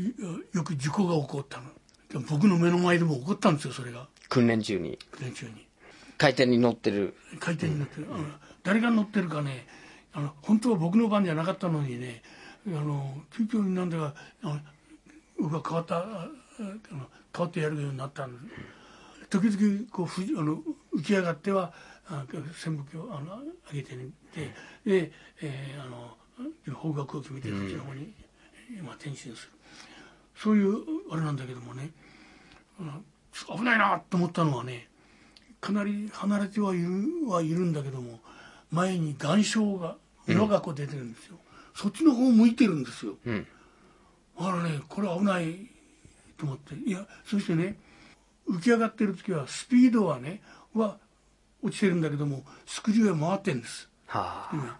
[0.53, 1.65] よく事故が起こったの。
[2.29, 4.07] 僕の目の前でも起こったんですよそれが。
[4.29, 4.99] 訓練中に。
[5.11, 5.64] 訓練中に
[6.19, 7.15] 回転に乗ってる。
[7.41, 8.25] 回転になってる、あの
[8.63, 9.67] 誰が乗ってるかね
[10.13, 12.23] あの本当は僕の番じゃなかったのにね
[12.67, 14.61] あの急遽になんだかあの
[15.39, 17.07] 僕が変わったああの
[17.37, 19.29] 変わってやるようになったんです。
[19.31, 20.63] 時々こうふじあの
[20.95, 21.73] 浮き上がっては
[22.07, 23.41] あ扇風機をあの
[23.73, 24.55] 上げてみて
[24.85, 25.13] で、
[25.43, 26.17] えーあの
[26.75, 28.13] 方角を決めてそっちの方に、
[28.83, 29.37] まあ、転身する。
[30.37, 31.91] そういうあれなんだけどもね
[33.57, 34.89] 危ないなと思ったのはね
[35.65, 38.21] かなり離れてはいるはいるんだけども
[38.71, 39.97] 前に岩礁が
[40.29, 41.39] 岩がこう出てるんですよ、
[41.75, 43.47] そっちの方向いてるんですよ、ん。
[44.37, 45.71] あらねこれ危ない
[46.37, 46.75] と思って。
[46.75, 47.79] いやそしてね
[48.47, 50.43] 浮き上がってる時はスピードはね
[50.75, 50.99] は
[51.63, 53.89] 落ちてるんだけどもスクリューは回ってるんです。
[54.07, 54.55] はあ。
[54.55, 54.79] 今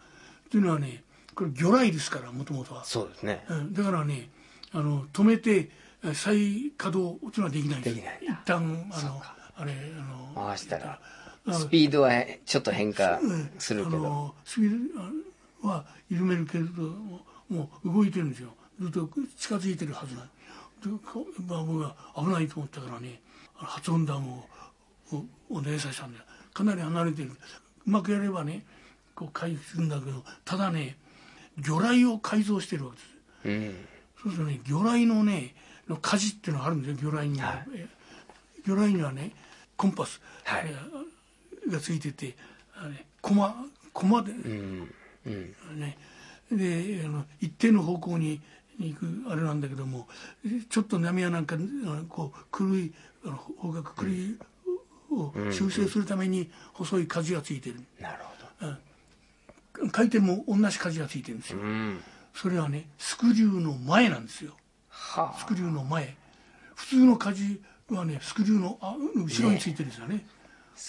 [0.51, 1.03] というのはね
[1.35, 3.43] これ魚雷ですからもともとは、そうですね。
[3.49, 3.73] うん。
[3.73, 4.29] だからね
[4.73, 5.71] あの止めて
[6.05, 9.23] え再稼働というのはできないんですできない一旦あの
[9.57, 11.01] あれあの回したら
[11.53, 12.11] スピードは
[12.45, 13.21] ちょっと変化
[13.59, 14.79] するけあどのスピー
[15.63, 18.51] ドは緩めるけれどももう動いてるんですよ。
[18.81, 20.31] ずっと近づいてるはずなんで
[21.05, 23.21] こまあ、僕が危ないと思ったからね
[23.55, 24.45] 発音弾を
[25.13, 26.25] おお願いさせたんだよ。
[26.53, 27.31] かなり離れてる。
[27.87, 28.65] うまくやればね
[29.15, 30.97] こう回避するんだけどただね
[31.59, 33.09] 魚雷を改造してるわけです。
[33.45, 33.87] うん。
[34.23, 35.55] そうするとね魚雷のね
[35.89, 37.67] の舵っていうのがあるんですよ魚雷には、はい。
[37.75, 37.87] え
[38.67, 39.33] 魚雷にはね
[39.77, 40.67] コンパス、はい。
[41.67, 42.37] えがついてて
[42.75, 43.55] あれコマ
[43.93, 44.89] コマで、うん
[45.27, 45.81] うん。
[45.81, 45.97] ね
[46.51, 48.41] であの一定の方向に
[48.79, 50.07] 行くあれなんだけども
[50.69, 51.57] ちょっと波やなんか
[52.09, 52.93] こう狂い
[53.25, 54.39] あの方角狂い
[55.11, 58.35] を修正するために細い舵がついてる、なるほ
[59.91, 62.01] 回転も同じ舵がついてるんですよ、どうん。
[62.35, 64.53] それはねスクリューの前なんですよ。
[64.89, 66.17] はスクリューの前。
[66.75, 67.61] 普通の舵
[67.91, 70.27] はねスクリューのあ後ろについてるんですよね。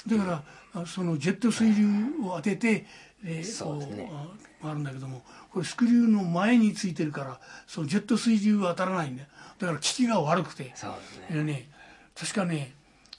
[0.08, 1.86] だからあそのジェット水流
[2.24, 2.86] を当てて、
[3.24, 4.10] えーそうね。
[4.10, 9.28] こうあ回るんだけどもこれスクリューの前についてるからそのジェット水流は当たらないんだよ。
[9.60, 10.72] だから効きが悪くて。
[10.76, 11.38] そうですね。
[11.38, 11.70] でね
[12.16, 12.74] 確かね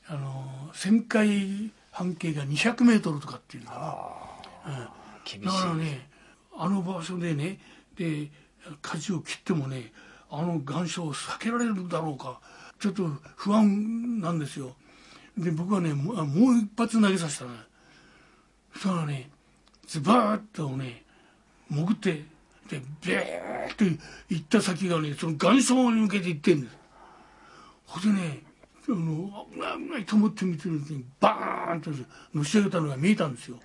[0.09, 4.23] あの旋回半径が200メートルとかっていうのか
[4.67, 4.91] な。
[5.25, 6.09] 厳しいだからね
[6.57, 7.59] あの場所でね
[7.97, 8.29] で
[8.83, 9.93] 舵を切ってもね
[10.31, 12.41] あの岩礁を避けられるだろうか
[12.79, 14.75] ちょっと不安なんですよ。
[15.37, 17.51] で僕はねもう一発投げさせたね
[18.73, 19.31] そしたらね
[19.87, 21.05] ズバーッとね
[21.69, 22.25] 潜って
[22.69, 23.85] でビーッと
[24.29, 26.77] 行った先がねその岩礁に向けて行ってんです。
[27.87, 28.43] ほんでね
[28.89, 31.91] あの危ない危ないと思って見てるうちにバーンと
[32.35, 33.59] のし上げたのが見えたんですよ、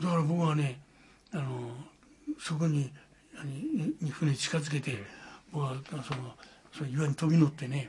[0.00, 0.80] だから僕はね
[1.32, 1.72] あの
[2.38, 2.92] そこに
[4.00, 5.02] に船近づけて、
[5.52, 6.34] 僕はその
[6.72, 7.88] その岩に飛び乗ってね、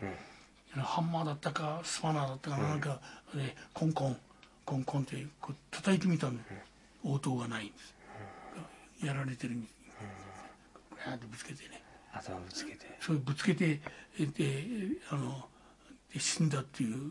[0.83, 2.99] ハンマーだったかスパナーだったかななんか
[3.33, 4.17] でコンコン
[4.65, 6.61] コンコンってこう叩いてみたんだよ、
[7.03, 7.95] 応答がないんです、
[9.05, 9.67] やられてるに、
[11.05, 11.83] ガーッとぶつけてね。
[12.13, 12.85] 頭ぶつけて。
[12.99, 13.79] それぶつけて
[14.19, 14.63] えで
[15.11, 15.47] あの
[16.13, 17.09] で死んだっていうう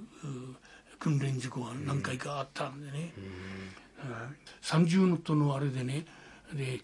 [0.99, 3.25] 訓練事故が何回かあったんでね、うん。
[4.63, 6.05] 30ノットのあれでね
[6.53, 6.81] で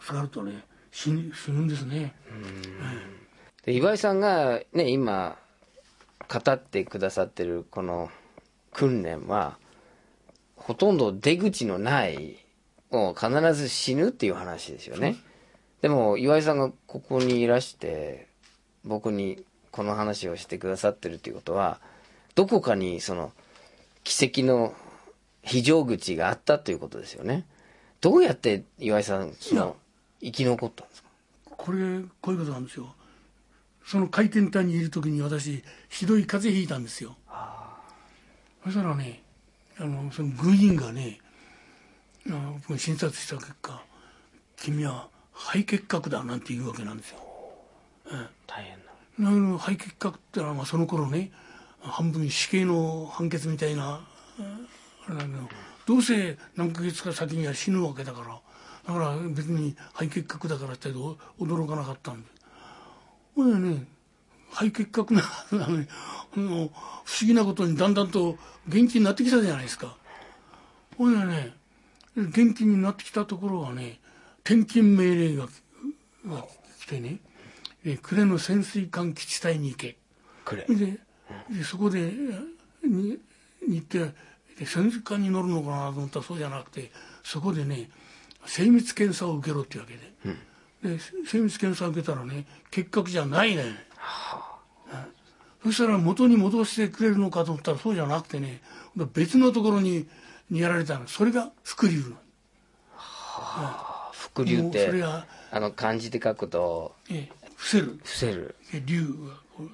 [0.00, 2.14] 下がるとね死ぬ死ぬんですね、
[3.64, 5.38] で岩井さんがね今
[6.26, 8.10] 語ってくださってるこの
[8.72, 9.58] 訓練は
[10.56, 12.36] ほとんど出口のない
[12.90, 15.16] もう必ず死ぬっていう話ですよね。
[15.82, 18.28] でも岩井さんがここにいらして
[18.84, 21.80] 僕にこの話をしてくださってるっていうことは
[22.34, 23.32] どこかにその
[24.04, 24.74] 奇跡の
[25.42, 27.44] 非常口があったということですよね。
[28.00, 29.76] どうやって岩井さんその
[30.20, 31.08] 生き残ったんですか？
[31.56, 31.78] これ
[32.20, 32.94] こういうことなんですよ
[33.88, 37.16] その回転隊にいる時に私ひどい風邪ひいたんですよ。
[38.62, 39.22] そしたらね
[39.78, 41.18] あのその軍員がね
[42.76, 43.82] 診察した結果
[44.60, 47.18] 「君は肺結核だ」なんて言うわけなんですよ。
[48.46, 48.76] 大変
[49.18, 51.32] なあの肺結核ってのはまあその頃ね
[51.80, 54.06] 半分死刑の判決みたいな
[54.38, 54.68] うん
[55.06, 55.48] あれだけど
[55.86, 58.38] どうせ何ヶ月か先には死ぬわけだから
[58.86, 62.37] だから別に肺結核だからってお驚かなかったんで
[63.38, 63.84] ほんでね
[64.50, 65.22] 肺結核な
[65.52, 65.86] のに
[66.36, 66.70] あの不思
[67.20, 68.36] 議なことにだんだんと
[68.66, 69.96] 元気になってきたじゃないですか。
[70.96, 71.52] ほんでね
[72.16, 74.00] 元気になってきたところはね
[74.44, 75.46] 転勤命令が
[76.26, 76.44] が
[76.80, 77.20] 来てね
[77.84, 79.96] で呉の潜水艦基地隊に行け。
[80.66, 80.98] で
[81.48, 82.12] でそこで
[82.82, 83.20] に
[83.68, 84.00] に行って
[84.58, 86.90] で潜水艦に乗るのかなと思ったらそうじゃなくて
[87.22, 87.88] そこでね
[88.46, 90.34] 精密検査を受けろっていうわけで,、
[90.82, 93.74] で精密検査を受けたらね結核じゃないね、うん
[95.60, 98.62] そしたら元に戻してくれるのかと思ったらそうじゃなくてね
[99.12, 100.06] 別のところに
[100.50, 101.06] にやられたの。
[101.06, 102.16] それが伏流なの。
[104.12, 107.86] 伏流っもうそれてが、あの漢字で書くとええ、伏せる。
[108.02, 108.54] 伏せる。
[108.72, 109.12] え竜が
[109.56, 109.70] こう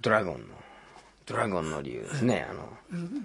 [0.00, 0.46] ドラゴンの
[1.26, 2.68] ドラゴンの竜ですねあの。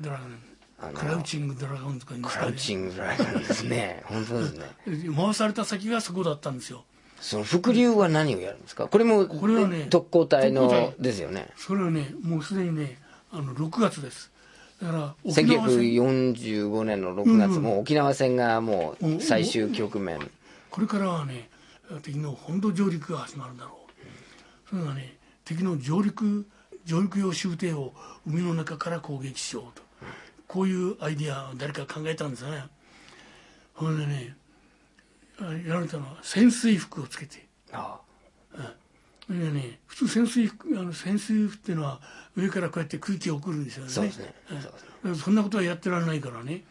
[0.02, 0.94] ドラゴン。
[0.94, 2.46] クラウチングドラゴンとか言うんですかね。
[2.46, 4.04] クラウチングドラゴンですね。
[4.06, 4.66] 本当ですね。
[5.16, 6.86] 回された先がそこだったんですよ
[7.22, 8.88] その伏流は何をやるんですか？
[8.88, 11.50] これもこれはね特攻隊のですよね。
[11.56, 12.98] それはねもうすでにね
[13.32, 14.32] あの6月です。
[14.82, 15.80] だから沖縄戦。
[15.80, 17.64] 1945年の6月、うん。
[17.64, 20.20] もう沖縄戦がもううん最終局面。
[20.72, 21.50] これからはね
[22.02, 23.78] 敵の本土上陸が始まるだろ
[24.66, 24.70] う。
[24.70, 26.48] それがね敵の上陸
[26.86, 27.94] 上陸用終艇を
[28.26, 29.84] 海の中から攻撃しようと。
[30.48, 32.64] こういうアイディアを誰か考えたんですよね。
[33.74, 34.39] ほんでねあ
[35.46, 37.48] やられたのは潜水服をつけて。
[37.72, 38.00] あ
[39.28, 42.02] それでね普通潜水服あの潜水服っていうのは
[42.36, 43.92] 上からこうやって空気を送るんですよね。
[43.92, 44.34] そうですね。
[45.04, 45.16] うん。
[45.16, 45.36] そん。
[45.36, 46.64] なことはやってられないからね。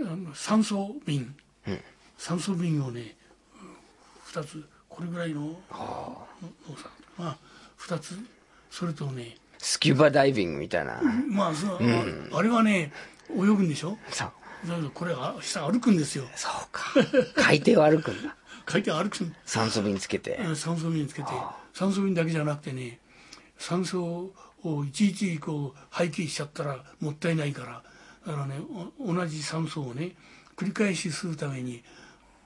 [0.00, 1.34] あの酸素瓶、
[2.18, 3.16] 酸素瓶をね
[4.32, 7.38] 2つこれぐらいの大きさまあ
[7.78, 8.18] 2つ
[8.70, 11.78] それとねスキューバダイビングみたいな、まあそう、
[12.32, 12.92] あれはね
[13.30, 13.96] 泳ぐんでしょ？
[14.10, 14.32] そう
[14.94, 16.24] これは下歩くんですよ。
[16.34, 16.92] そうか。
[17.36, 18.34] 海底を歩くんだ。
[18.64, 19.34] 海底歩くん。
[19.44, 20.36] 酸素瓶つけて。
[20.36, 21.28] うん酸素瓶つけて。
[21.72, 23.00] 酸素瓶だけじゃなくてね
[23.58, 24.32] 酸素
[24.62, 27.82] をいちいちこう廃棄しちゃったらもったいないから
[28.26, 28.58] だからね
[28.98, 30.16] お同じ酸素をね
[30.56, 31.84] 繰り返し吸うために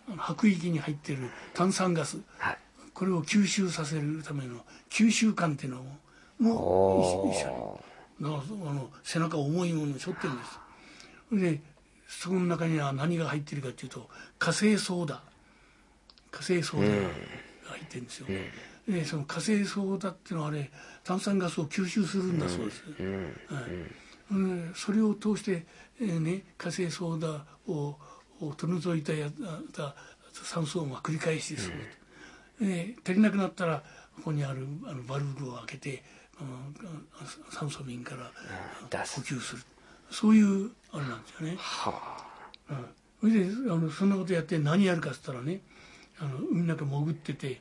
[0.08, 2.18] あの吐く息に入ってる炭酸ガス。
[2.38, 2.58] はい。
[2.92, 5.98] これを吸収させるための吸収管っていうのも
[6.38, 7.82] もう一緒
[8.20, 10.60] にだからあの背中重いものを背負ってるんです。
[11.32, 11.60] で
[12.10, 15.22] その中には何が入ってるかっていうと火星ソーダ。
[16.32, 17.08] 火星ソーダが
[17.70, 18.26] 入ってるんですよ、
[18.88, 20.70] でその火星ソーダっていうのはあれ
[21.02, 22.84] 炭酸ガスを吸収するんだそうです、
[23.48, 23.64] はい。
[24.32, 24.72] うん。
[24.76, 25.66] それを通して、
[26.00, 27.96] えーね、火星ソーダを
[28.40, 29.28] を取り除いたや
[29.72, 29.94] た
[30.32, 31.74] 酸素をまあ繰り返しする、
[32.60, 33.82] で足りなくなったら
[34.16, 36.02] ここにあるあのバルブを開けて
[36.40, 36.48] あの
[37.20, 38.30] あ酸素瓶から
[38.88, 39.16] 出す。
[39.16, 39.62] 補給する
[40.10, 41.56] そういうあれなんですよね。
[41.58, 42.26] は
[42.68, 42.74] あ。
[43.22, 45.60] うん、それであのそんなことやって何やるかっつったらね
[46.18, 47.60] あの海の中潜ってて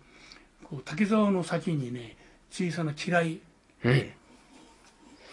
[0.63, 2.17] こう竹沢の先にね
[2.51, 3.41] 小さな機雷
[3.83, 4.11] うん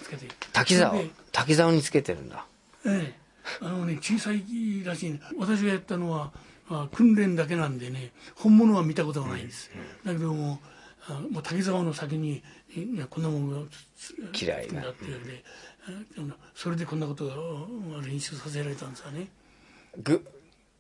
[0.02, 0.28] つけて。
[0.52, 0.90] 滝沢？
[0.90, 2.46] それで滝沢につけてるんだ。
[2.84, 3.26] ええ。
[3.60, 4.42] あのね小さい
[4.84, 5.20] らしいね。
[5.38, 6.32] 私がやったのは
[6.68, 9.70] あ訓練だけなんでね本物は見たことがないんです、
[10.04, 10.58] だけども
[11.08, 12.42] あもう滝沢の先に
[12.74, 15.44] いやこんなものがつ嫌いなって言われて
[15.75, 15.75] あの
[16.54, 19.28] それでこんなことがあ練習させられたんですよね。
[20.02, 20.24] ぐ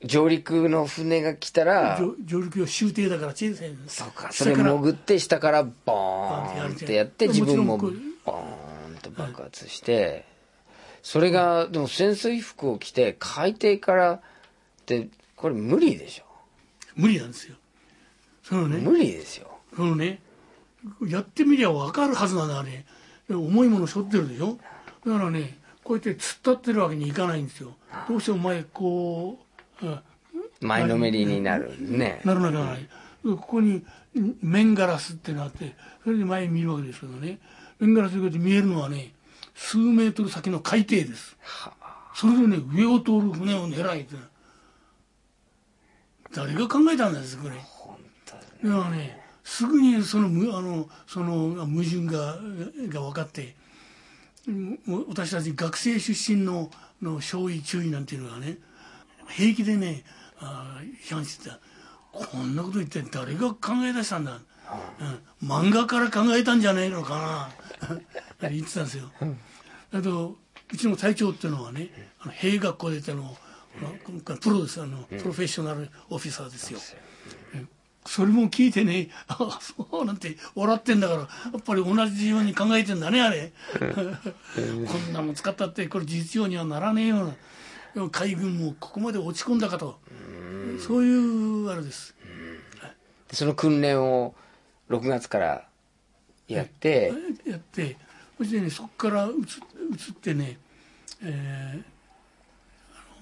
[0.04, 7.96] 上陸の船が来たら上上陸用終艇だから小さいそうかそれ潜って下からボーンってやって自分もボーン
[9.00, 10.26] と爆発して
[11.02, 14.20] それがでも潜水服を着て海底からっ
[14.84, 16.24] てこれ無理でしょ。
[16.94, 17.56] 無理なんですよ。
[18.42, 19.48] そのね無理ですよ。
[19.74, 20.20] そのね
[21.06, 22.84] やってみりゃ分かるはずなんだあれ。
[23.28, 24.58] 重いもの背負ってるでしょ
[25.06, 27.74] だからねこうやって突っ立ってるわけにいかないんですよ。
[28.08, 29.38] どうしても前こ
[29.82, 29.98] う、うん
[30.60, 32.20] 前のめりになるね。
[32.24, 32.88] ならなきゃならない、
[33.22, 33.84] ここに
[34.42, 37.38] 面ガラスってなってそれで前見るわけですけどね。
[37.78, 39.12] 面ガラスで見えるのはね
[39.54, 41.36] 数メートル先の海底です。
[42.14, 44.16] それでね上を通る船を狙いって。
[46.34, 47.96] 誰が考えたんですこれ本
[48.26, 52.36] 当だからねすぐにそのむあのその矛盾が
[52.88, 53.54] が分かって
[55.08, 56.70] 私たち学生出身の
[57.02, 58.58] の少尉注意なんていうのがね
[59.28, 60.04] 平気でね
[60.38, 61.58] あー批判してた。
[62.12, 64.38] こんなこと言って誰が考え出したんだ、
[65.42, 67.50] うん、漫画から考えたんじゃないのか
[67.82, 67.94] な？
[67.94, 69.10] って言ってたんですよ。
[69.92, 70.36] だけど
[70.72, 71.90] うちの隊長っていうのはね
[72.20, 73.36] あの兵学校出ての
[73.78, 73.82] あ
[74.30, 74.80] のプロです。
[74.80, 76.78] あのプロフェッショナルオフィサーですよ、
[78.06, 81.28] それも聞いてね、ああ、そうなんて笑ってんだから、や
[81.58, 83.52] っぱり同じように考えてんだね、あれ。
[83.78, 88.08] こんなもん使ったって、これ実用にはならねえような。
[88.10, 89.98] 海軍もここまで落ち込んだかと。
[90.86, 92.14] そういうあれです。
[93.32, 94.34] その訓練を
[94.90, 95.66] 6月から
[96.46, 97.12] やって
[97.44, 97.96] やって、
[98.38, 99.32] そしてね、そこから移移
[100.12, 100.58] ってね、
[101.22, 101.96] えー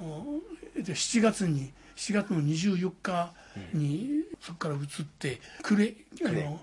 [0.01, 0.41] あの
[0.77, 3.33] えっと7月に、7月の24日
[3.73, 5.97] に、そこから移って、呉、
[6.27, 6.61] あの、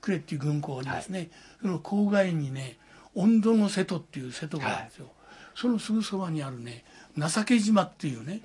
[0.00, 2.76] 呉っていう軍港にですね、その郊外にね、
[3.14, 5.06] 温度の瀬戸っていう瀬戸があるんですよ。
[5.54, 6.84] そのすぐそばにあるね、
[7.16, 8.40] 情け島っていうね、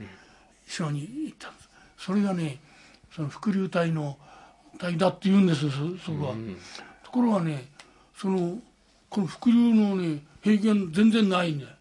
[0.67, 1.69] 島に行ったんです。
[1.97, 2.59] それがね、
[3.15, 4.17] その伏流隊の
[4.77, 6.35] 隊だって言うんですよ、そそこは。
[7.03, 7.65] ところがね、
[8.17, 8.59] その、
[9.09, 11.71] この伏流のね、平原全然ないんだよ。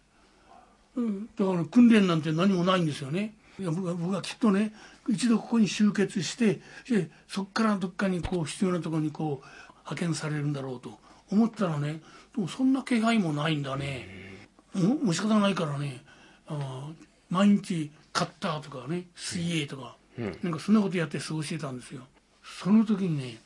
[0.95, 3.35] うんだから訓練なんて何もないんですよね。
[3.59, 4.73] 僕はきっとね
[5.07, 10.97] 一度ここに集結してでそこからどっかにこう必要なところにこう派遣されるんだろうと
[11.31, 12.01] 思ったらね
[12.35, 14.25] でもそんな気配もないんだね。
[14.73, 16.03] ももう仕方ないからね
[16.47, 16.93] あの
[17.29, 19.95] 毎日カッターとかね水泳とか、
[20.43, 22.01] なんかそんなことやって過ごしてたんですよ。
[22.43, 23.37] その時にね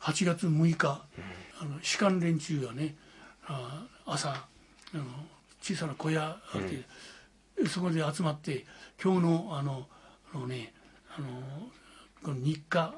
[0.00, 1.02] 8月6日、
[1.60, 2.94] あの士官連中がね
[3.46, 4.46] あ朝あ
[4.96, 5.04] の
[5.60, 8.64] 小さな小屋があって、そこで集まって
[9.02, 9.86] 今日のあの
[10.34, 10.72] あのね
[11.16, 11.28] あの
[12.22, 12.94] この日課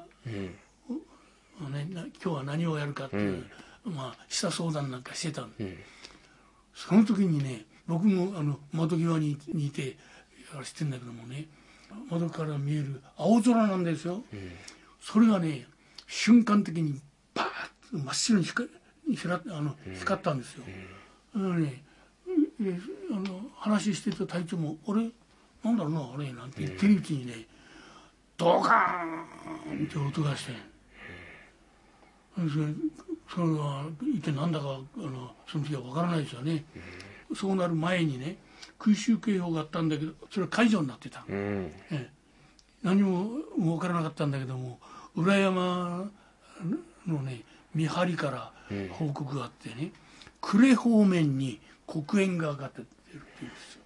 [1.61, 3.45] をね、な今日は何をやるかっていう、
[3.85, 5.77] まあ下相談なんかしてたんで、
[6.73, 9.97] その時にね僕もあの窓際ににいて
[10.55, 11.47] あれしてんだけどもね
[12.09, 14.23] 窓から見える青空なんですよ、
[15.01, 15.65] それがね
[16.07, 16.99] 瞬間的に
[17.33, 17.47] バー
[17.97, 18.69] ッと真っ白に光
[19.11, 20.63] 光あの光ったんですよ、
[21.35, 21.83] あのね
[22.59, 22.75] で
[23.11, 25.09] あの話してた隊長も「あれ？
[25.63, 27.47] なんだろうなあれ」なんて言ってるうちにね
[28.37, 30.53] ドカーンって音がして。
[33.33, 36.65] それは一体何だかあのその時は分からないですよね、
[37.33, 38.37] そうなる前にね
[38.77, 41.33] 空襲警報があったんだけどそれは解除になってた、うん。
[41.33, 42.09] ええ。
[42.83, 44.79] 何も分からなかったんだけども
[45.15, 46.11] 裏山
[47.07, 47.41] のね
[47.73, 48.51] 見張りから
[48.91, 49.91] 報告があってね、
[50.41, 53.81] 呉方面に黒煙が上がってるって言うんですよ。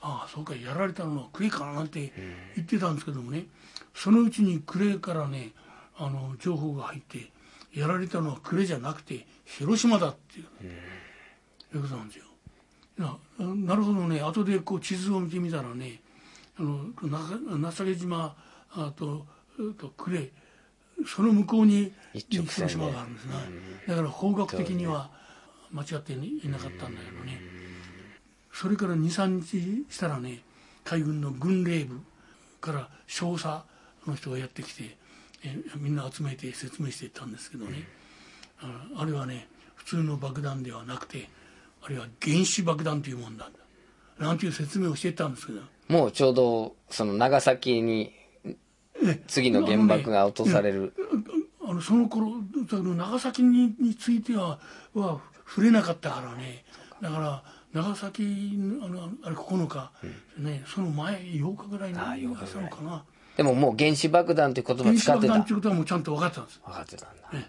[0.00, 1.88] ああそうかやられたのは呉かななん。
[1.88, 2.12] て
[2.56, 3.44] 言ってたんですけどもね
[3.94, 5.52] そのうちに呉からね
[5.96, 7.30] あの情報が入って
[7.74, 12.24] やられたのは呉じゃなくて広島だっていう、いうことなんですよ。
[12.98, 14.20] ななるほどね。
[14.20, 16.00] 後でこう地図を見てみたらね
[16.58, 16.84] あの
[17.60, 18.36] な情け島
[18.70, 19.26] あと
[19.78, 20.30] と呉
[21.06, 23.32] その向こうに広島があるんですね、
[23.88, 25.10] だから方角的には
[25.72, 27.40] 間違っていなかったんだけどね。
[28.52, 30.42] それから23日したらね
[30.84, 32.00] 海軍の軍令部
[32.60, 33.62] から少佐
[34.06, 34.96] の人がやってきて
[35.44, 37.88] えみんな集めて説明していったんですけどね、
[38.60, 41.28] ああれはね普通の爆弾ではなくて
[41.82, 43.58] あれは原子爆弾というもんなんだ。
[44.18, 45.60] なんていう説明をしてたんですけど。
[45.88, 48.12] もうちょうどその長崎に
[49.26, 50.94] 次の原爆が落とされる、
[51.64, 52.30] あのその頃
[52.70, 54.60] 長崎にについては
[54.94, 56.64] は触れなかったからね。
[57.00, 57.42] だから
[57.72, 59.90] 長崎あのあれ9日、
[60.38, 62.46] ね、その前8日ぐらいにあ8日ぐらい。
[62.46, 63.04] したのかな
[63.36, 65.28] でももう原子爆弾という言葉原子使ってた。
[65.28, 66.60] 爆弾っていうことはもうちゃんと分かってたんです。
[66.64, 67.48] 分かってたんだ、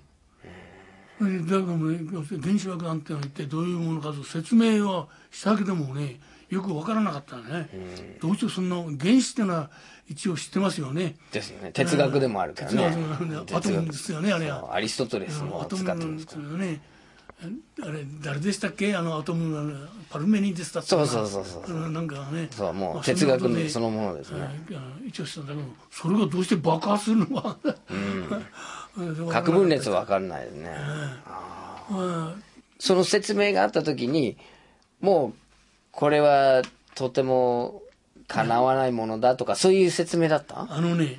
[1.20, 2.00] それでだからもうね
[2.42, 6.20] 原子爆弾ってのは一体どういうものかと説明はしたけどもね
[6.50, 7.70] よく分からなかったね、
[8.22, 9.72] どうしてそんな原子ってのは
[10.08, 11.16] 一応知ってますよね。
[11.32, 11.72] ですよね。
[11.72, 12.78] 哲学でもあるからね。
[13.48, 14.76] 哲学アトムですよねあれは。
[14.76, 16.42] アリストテレスも使ってますから。
[16.42, 16.82] すよね
[17.82, 18.96] あれ誰でしたっけ？
[18.96, 21.08] あのアトムあのパルメニデスだったかな？
[21.08, 21.90] そうそうそうそうう。
[21.90, 22.48] んなんかね。
[22.52, 24.50] そうもうまあ哲学そんなことそのものですね。
[25.06, 27.42] 一応したんだけどそれがどうして爆発するの？
[27.42, 27.58] か、
[27.90, 27.94] う
[29.04, 29.28] ん。
[29.32, 30.76] 核分裂は分かんないですね、
[31.92, 32.44] うん
[32.80, 34.38] その説明があった時に
[35.00, 35.34] もう
[35.92, 36.62] これは
[36.96, 37.82] とても
[38.28, 40.68] 叶わないものだとかそういう説明だった？
[40.70, 41.18] あのね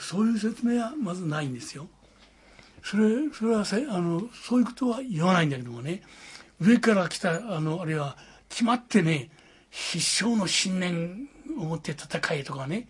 [0.00, 1.88] そういう説明はまずないんですよ
[2.82, 6.02] それそれはせあのそういうことは言わないんだけどもね。
[6.60, 8.16] 上から来たあのあれは
[8.48, 9.30] 決まってね
[9.70, 11.28] 必勝の信念
[11.58, 12.88] を持って戦えとかね。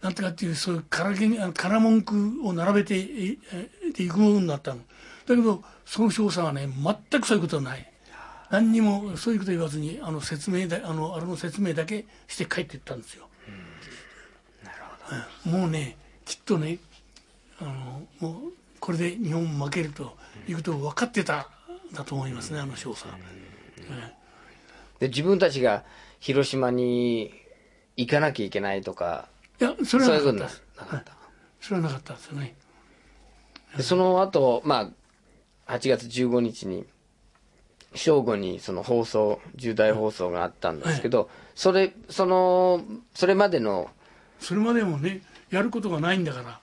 [0.00, 3.38] なんとかっていうそういうからげあのから文句を並べてい
[4.08, 4.80] くものになったの。
[5.26, 6.68] だけどその少佐はね
[7.10, 7.90] 全くそういうことはない。
[8.50, 13.28] 何にもそういうこと言わずにあの説明だあのあれの説明だけして帰っていったんですよ。
[15.44, 16.78] もうねきっとね
[17.58, 18.52] あのもう
[18.84, 20.14] これで日本負けると
[20.46, 21.48] いうことを分かってた
[21.90, 23.06] んだと思いますねあの少佐、
[25.00, 25.84] で自分たちが
[26.20, 27.32] 広島に
[27.96, 29.28] 行かなきゃいけないとか
[29.58, 30.30] いやそれはなか
[30.98, 31.16] った。
[31.62, 32.54] それはなかったですよね。
[33.74, 34.92] でその後ま
[35.66, 36.84] あ8月15日に
[37.94, 42.82] 正午にその放送重大放送があったんですけど、それその
[43.14, 43.88] それまでの
[44.40, 46.60] それまでもねやることがないんだか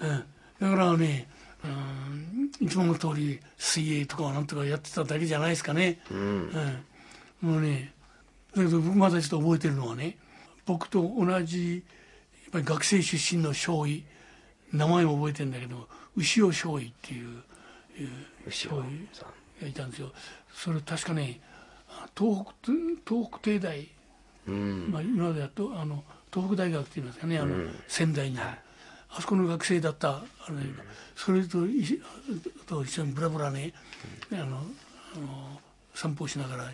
[0.00, 0.24] ら、うん、
[0.58, 1.29] だからね、うん、
[2.60, 6.50] いつもの通り水泳とかなんとかやってただけじゃないですかね、うん。
[7.40, 7.92] もうね
[8.54, 10.18] だけど僕まだちょっと覚えてるのはね
[10.66, 11.76] 僕と同じ
[12.44, 14.04] やっぱり学生出身の少尉
[14.72, 17.42] 名前も覚えてるんだけど牛尾少尉っていう
[18.48, 20.12] 少尉がいたんですよ。
[20.52, 21.40] それ確かね
[22.16, 22.72] 東北
[23.06, 23.88] 東北帝大。
[24.46, 26.02] まあ、今までやっとあの
[26.32, 28.38] 東北大学って言いますかねあの、仙台に。
[28.40, 28.58] ある、
[29.12, 30.60] あそこの学生だったあの、
[31.16, 32.00] それとい
[32.66, 33.72] と一緒にブラブラね、
[34.32, 35.60] あのあの
[35.94, 36.72] 散歩しながら、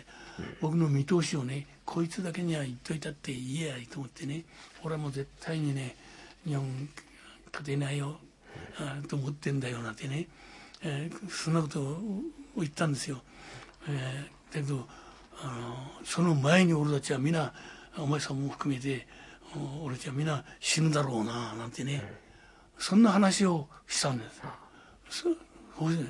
[0.61, 4.43] 僕の見通しをねこいつだけには言っといたっていいやと思ってね
[4.83, 5.95] 俺はもう絶対にね
[6.45, 6.89] 日本
[7.51, 8.17] 勝てないよ
[8.77, 10.27] あと思ってんだよなんてね、
[10.83, 12.01] えーそんなことを
[12.57, 13.21] 言ったんですよ。
[13.89, 14.87] えーだけど
[15.41, 17.53] あのその前に俺たちは皆
[17.97, 19.07] お前さんも含めて
[19.55, 22.01] お俺たちは皆死ぬだろうななんてね、
[22.79, 24.41] そんな話をしたんです。
[25.09, 25.29] そ
[25.77, 26.03] それで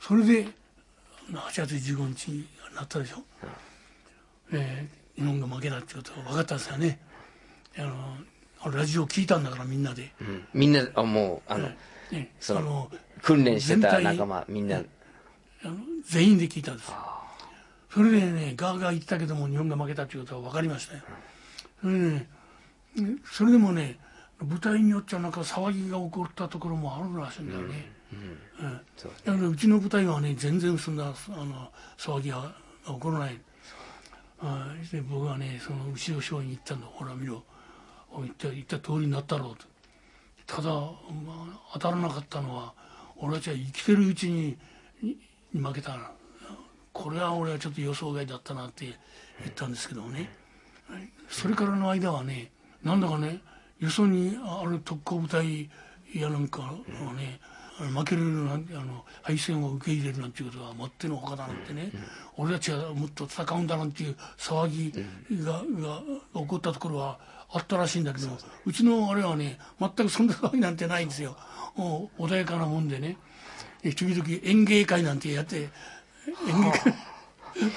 [0.00, 0.46] それで
[1.32, 3.22] 8月15日になったでしょ、
[4.52, 7.00] えー日本が負けたってことが分かったんですよね。
[7.76, 7.82] あ
[8.68, 10.44] のラジオ聞いたんだからみんなで、うん。
[10.54, 11.68] みんなあもうあの、
[12.12, 15.74] ね、そのあの訓練してた仲間みんな、あの
[16.04, 16.88] 全員で聞いたんです。
[16.88, 16.96] よ
[17.90, 21.02] それでねガーガー言ってたけども日本が負けたっていうことは分かりましたよ。
[21.80, 22.28] それでね
[23.24, 23.98] それでもね
[24.40, 27.92] 舞台によっちゃなんか騒ぎが起こったところもあるらしいんだよね、
[29.24, 31.08] だからうちの舞台はね全然そんなあ
[31.44, 32.54] の騒ぎが
[32.86, 33.40] 起こらない。
[34.40, 36.86] あで僕はねその後ろ省に行ったんだ。
[36.86, 37.42] ほら見ろ。
[38.16, 39.66] 言った言った通りになったろうと。
[40.46, 42.72] ただ、まあ、当たらなかったのは
[43.16, 44.56] 俺たちは生きてるうちに
[45.52, 46.10] 負けたな。
[46.92, 48.94] これは俺はちょっと予想外だったなって言
[49.48, 50.30] ったんですけどもね。
[51.28, 52.50] それからの間はね
[52.82, 53.40] なんだかね
[53.80, 55.68] よそにある特攻部隊
[56.14, 56.72] やなんかは
[57.16, 57.40] ね、
[57.94, 61.92] 負けるなんてあの敗戦を受け入れるなんていうことはもってのほかだなんてね、
[62.36, 64.92] 俺たちはもっと戦うんだなんていう騒ぎ
[65.44, 66.02] が,、が
[66.34, 67.18] 起こったところは
[67.50, 68.28] あったらしいんだけど
[68.66, 71.36] うちのあれはね全くそんな騒ぎなんてないんですよ。
[71.76, 73.16] 穏やかなもんでね
[73.82, 75.68] で時々演芸会なんてやって
[76.48, 76.94] 演芸会。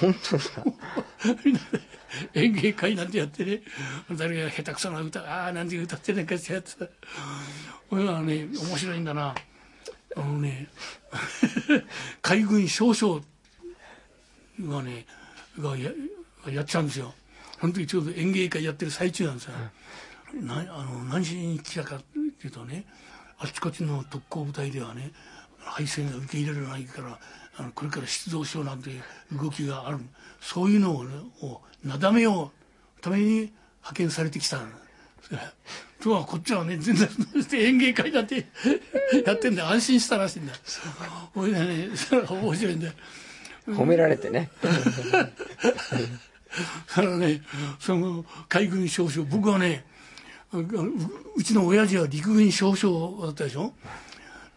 [0.00, 0.64] 本当ですか？
[2.34, 3.62] 演芸会なんてやってね、
[4.12, 6.86] 誰が下手くそな歌、ああ、なんて歌ってなんかしてやってた。
[7.88, 9.34] これはね、面白いんだな。
[10.16, 10.68] あのね、
[12.20, 13.22] 海軍少将
[14.60, 15.06] がね、
[15.58, 15.90] がや
[16.48, 17.14] やってたんですよ。
[17.60, 19.52] その時ちょうど演芸会やってる最中なんですよ。
[20.34, 22.84] なあの何しに来たかっていうとね、
[23.38, 25.12] あちこちの特攻部隊ではね、
[25.58, 27.18] 敗戦が受け入れられないから、
[27.56, 29.02] あのこれから出動しようなんていう
[29.38, 29.98] 動きがある。
[30.40, 31.10] そういうのを,、ね、
[31.42, 32.50] をなだめよ
[32.98, 33.52] うために派
[33.94, 34.60] 遣されてきた
[36.02, 37.08] とはこっちはね全然
[37.52, 38.46] 演芸会だって
[39.24, 40.52] やってんで安心したらしいんだ
[41.34, 42.92] ほいでねそれは面白いんだよ。
[43.68, 44.50] 褒められてね。
[44.62, 44.70] だ
[46.94, 47.42] からね
[47.78, 49.84] その海軍少将僕はね
[50.52, 50.58] う
[51.36, 53.72] うちの親父は陸軍少将だったでしょ？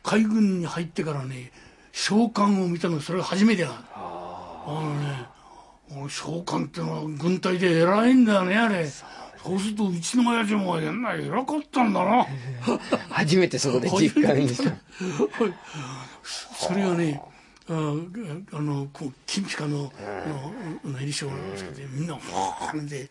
[0.03, 1.51] 海軍に入ってからね
[1.95, 8.85] 召喚を見たのそれが初めてだあのね召喚ってのは軍隊で偉いんだよねあれ。
[8.85, 12.25] そうするとうちの親父もやんな偉かったんだな。
[13.09, 14.73] 初めてそこで実感した。
[16.23, 17.21] それがね
[17.69, 17.73] あ
[18.51, 19.93] あのこう金ピカの
[20.99, 23.09] 襟章なんですけどみんなファーンって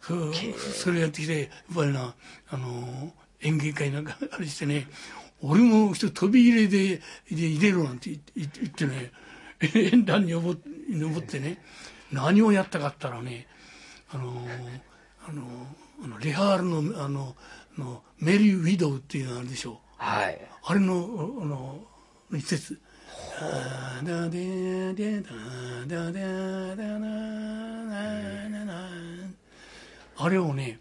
[0.00, 2.14] そそれやってきてやっぱりな
[2.50, 4.86] あの演芸会なんかあれしてね
[5.42, 9.10] 俺も一人飛び入れで入れろなんて言ってね。
[9.74, 11.62] 縁談に登ってね。
[12.12, 13.46] 何をやったかったらね
[14.10, 14.46] あの
[15.26, 15.42] あの
[16.04, 17.34] あのレハールのあの
[17.78, 19.72] のメリー・ウィドウっていうのあるでしょ。
[19.72, 20.94] う、はい、あれの
[21.42, 21.80] あの
[22.32, 22.78] 一節
[24.04, 25.30] 「ダデデダ
[25.86, 27.08] ダダダナ
[28.48, 28.88] ナナ
[30.18, 30.78] あれをね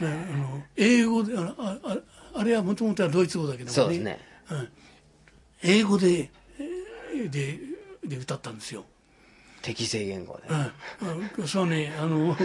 [0.00, 0.04] あ
[0.36, 1.98] の英語でああ
[2.34, 3.72] あれはもともとはドイツ語だけどもね。
[3.74, 4.18] そうですね、
[4.50, 4.68] うん、
[5.62, 6.30] 英語で
[7.30, 7.58] で
[8.04, 8.84] で歌ったんですよ。
[9.62, 10.48] 適正言語で、
[11.38, 12.36] うん、そうねあの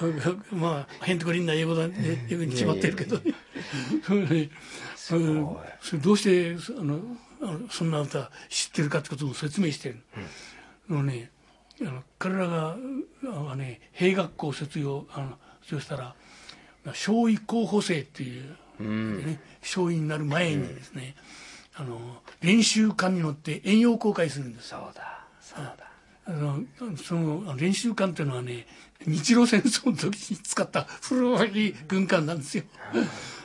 [0.52, 2.26] まあへんてこりんな英語だね。
[2.28, 3.18] よくに決まってるけど。
[3.18, 4.50] ね。
[4.96, 5.18] そ
[5.98, 7.00] どうしてあの
[7.70, 10.02] そんな歌知ってるかってことも説明してる、
[10.88, 11.30] うん、のね
[11.80, 12.76] あの彼らが
[13.50, 16.14] あね兵学校卒業あの卒業したら
[16.94, 21.14] 少尉候補生っていう、うんね、少尉になる前にですね、
[21.78, 24.68] うん、あの練習艦に乗って遠洋航海するんです。
[24.68, 25.76] そうだそうだ。
[26.24, 26.62] あの
[26.96, 28.66] その練習艦っていうのはね
[29.06, 32.64] 日露戦争の時に使った古い軍艦なんですよ。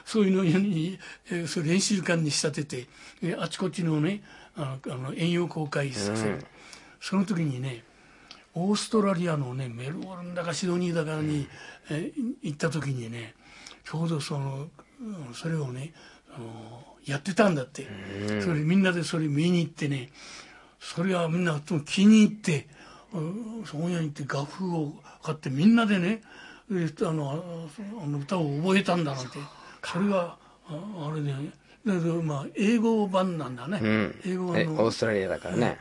[0.05, 0.97] そういうのに、
[1.29, 2.87] えー、そ練習艦に仕立てて、
[3.21, 4.21] えー、あちこちのね
[4.55, 6.45] あのあの遠洋航海させる、うん、
[7.01, 7.83] その時にね
[8.53, 11.47] オーストラリアのねメルボルンだかシドニーだかに、
[11.89, 13.33] えー、行った時にね
[13.83, 14.67] ちょうどその
[15.33, 15.93] それをね
[16.35, 17.87] あのやってたんだって、
[18.29, 20.09] うん、それみんなでそれ見に行ってね
[20.79, 22.67] それはみんな気に入って
[23.11, 24.93] 本屋に行って楽譜を
[25.23, 26.21] 買ってみんなでね
[26.69, 26.73] あ
[27.11, 27.31] の
[28.01, 29.37] あの歌を覚えたんだなんて。
[29.83, 30.35] それが
[30.67, 31.33] あれね
[31.85, 34.83] だけどまあ英語版なんだね、うん、英語版の。
[34.83, 35.77] オーストラリアだからね、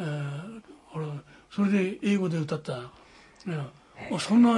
[0.00, 0.62] えー、
[0.94, 1.06] 俺
[1.50, 2.74] それで英語で歌った。
[2.74, 2.90] あ
[4.20, 4.50] そんな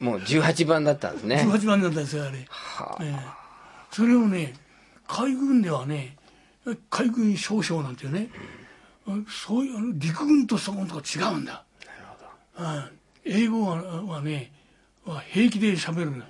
[0.00, 3.18] もう 18番だったんですね18番だったんですよあれ、はあ、えー、
[3.90, 4.54] それをね
[5.06, 6.16] 海軍ではね
[6.90, 8.30] 海軍少将なんていうね、
[9.28, 11.64] そういう陸軍とそこのとこ違うんだ。
[12.56, 12.90] なるほど。
[13.24, 14.50] 英語ははね、
[15.04, 16.22] は平気で喋るね。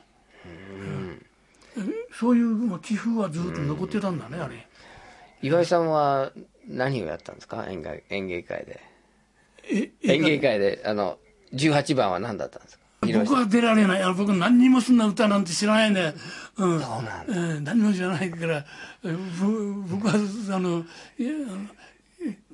[1.77, 4.67] うん、そういう気風はずっと残ってたんだね、あれ。
[5.41, 6.33] 岩井さんは
[6.67, 7.67] 何をやったんですか？
[7.69, 8.81] 演芸演芸会で。
[10.03, 11.19] 演芸会で、あの、
[11.55, 12.85] 18番は何だったんですか？
[13.21, 14.15] 僕は出られない。
[14.15, 16.15] 僕何にもそんな歌なんて知らないんで、
[16.57, 16.81] うん。
[16.81, 17.41] そうなんだ。
[17.57, 18.65] うん、何も知らないから、
[19.03, 20.85] 僕は、あの、
[21.19, 21.35] いや、い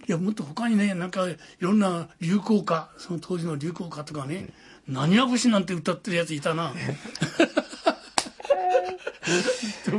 [0.09, 4.49] やもっと他にね、なんかいろんな流行歌、その当時の流行歌とかね、
[4.89, 6.73] 何や節なんて歌ってるやついたな。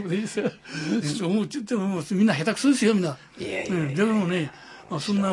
[0.09, 0.41] です
[1.17, 1.77] そうちょっと
[2.15, 3.17] みんな下手くそですよみんな。
[3.39, 4.51] いやいやうん、でもね、
[4.89, 5.31] まあ、そんな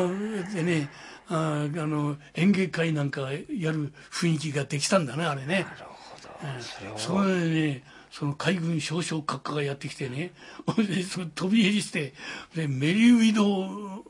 [0.53, 0.89] でね
[1.29, 5.65] ああの演芸会なんかやる雰囲気ができたんだねあれね。
[5.79, 6.89] なるほど。
[6.91, 10.31] うん、それでねその海軍少将閣下がやってきてね
[11.07, 12.13] そ飛び入りして
[12.55, 14.05] でメリーウィドを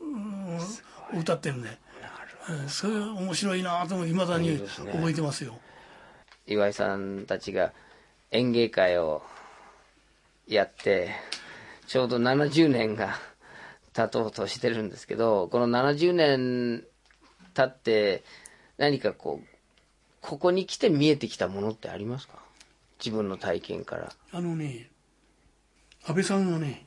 [1.13, 1.77] 歌ってるんで、
[2.67, 5.59] それ面白いなといまだに覚えてますよ、ね、
[6.47, 7.73] 岩井さんたちが
[8.31, 9.23] 演芸会を
[10.47, 11.09] やって
[11.87, 13.15] ちょうど70年が
[13.93, 16.83] 経とうとしてるんですけどこの70年
[17.53, 18.23] 経って
[18.77, 19.47] 何かこう
[20.21, 22.39] ここに来て見えてきたものってありますか？
[23.03, 24.11] 自分の体験から。
[24.31, 24.89] あのね
[26.05, 26.85] 安倍さんがね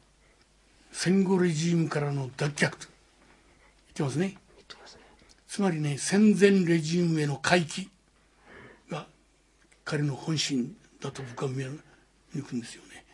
[0.91, 2.77] 戦後レジームからの脱却と。
[2.79, 4.37] 言ってますね。
[4.57, 5.01] 言ってますね。
[5.49, 7.91] つまりね戦前レジウムへの回帰
[8.91, 9.07] が
[9.85, 11.79] 彼の本心だと僕は見抜
[12.47, 13.05] くんですよね。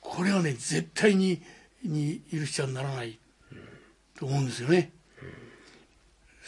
[0.00, 1.42] これはね絶対に
[1.84, 3.18] に許しちゃならない
[4.18, 4.92] と思うんですよね。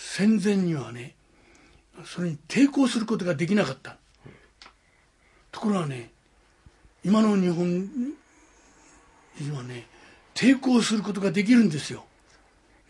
[0.00, 1.16] 戦前にはね
[2.04, 3.96] それに抵抗することができなかった。
[5.50, 6.12] ところがね
[7.04, 7.88] 今の日本
[9.40, 9.88] 人はね
[10.34, 12.04] 抵抗することができるんですよ。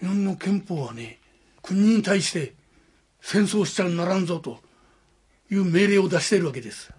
[0.01, 1.18] 日本の憲法はね
[1.62, 2.52] 国に対して
[3.22, 4.60] 戦争しちゃならんぞと
[5.51, 6.93] いう命令を出しているわけです。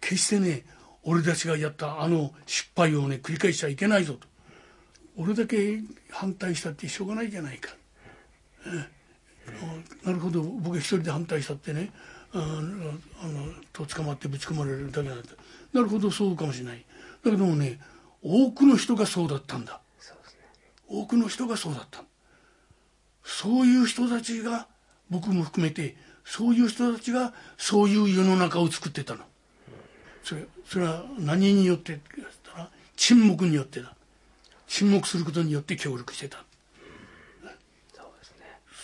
[0.00, 0.64] 決してね
[1.02, 4.26] 俺たちがやったあの失敗をね繰り返しちゃいけないぞと。
[5.16, 5.80] 俺だけ
[6.10, 7.70] 反対したってしょうがないじゃないか、
[10.04, 10.42] なるほど。
[10.42, 11.92] 僕一人で反対したってね。
[12.32, 12.92] あの
[13.72, 15.34] と捕まってぶち込まれるだけだった。
[15.72, 16.10] なるほど。
[16.10, 16.84] そうかもしれない。
[17.24, 17.80] だけどもね
[18.22, 19.80] 多くの人がそうだったんだ、ね、
[20.88, 22.04] 多くの人がそうだった。
[23.24, 24.68] そういう人たちが
[25.08, 29.24] 僕も含めてそういう人たちがそういう世の中を作ってたの。
[30.22, 33.94] それそれは何によってって言ったら沈黙によってだ。
[34.68, 36.44] 沈黙することによって協力してた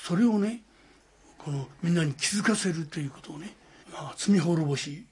[0.06, 0.62] それをね
[1.36, 3.56] このみんなに気づかせるということをね、
[3.92, 5.04] まあ、罪滅ぼし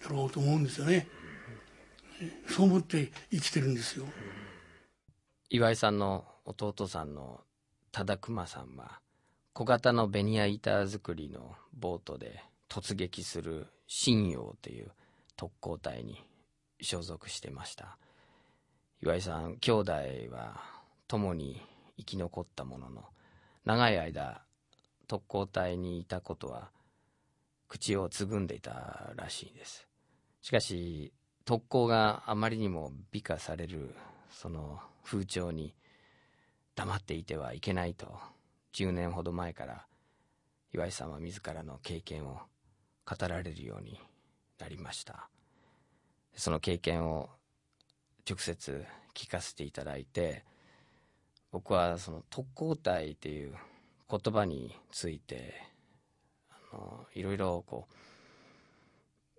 [0.00, 1.08] だろうと思うんですよね、
[2.46, 4.04] そう思って生きてるんですよ。
[5.50, 7.40] 岩井さんの弟さんの
[7.90, 9.00] 忠熊さんは
[9.52, 14.92] 小型のベニヤ板作りのボートで突撃する信陽という
[15.36, 16.22] 特攻隊に
[16.80, 17.98] 所属してました。
[19.02, 19.92] 岩井さん兄弟
[20.30, 20.62] は
[21.08, 21.60] 共に
[21.96, 23.04] 生き残ったものの
[23.68, 24.40] 長い間
[25.08, 26.70] 特攻隊にいたことは
[27.68, 29.86] 口をつぐんでいたらしいです。
[30.40, 31.12] しかし
[31.44, 33.94] 特攻があまりにも美化される
[34.30, 35.74] その風潮に
[36.76, 38.18] 黙っていてはいけないと
[38.72, 39.84] 10年ほど前から
[40.72, 42.38] 岩井さんは自らの経験を
[43.04, 44.00] 語られるように
[44.58, 45.28] なりました。
[46.34, 47.28] その経験を
[48.26, 50.46] 直接聞かせていただいて
[51.50, 53.54] 僕はその特攻隊っていう
[54.10, 55.54] 言葉について
[56.50, 57.86] あのいろいろこ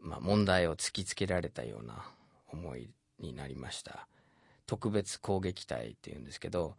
[0.02, 2.06] う、まあ、問題を突きつけられたような
[2.52, 4.08] 思いになりました。
[4.66, 6.76] 特別攻撃隊っていうんですけど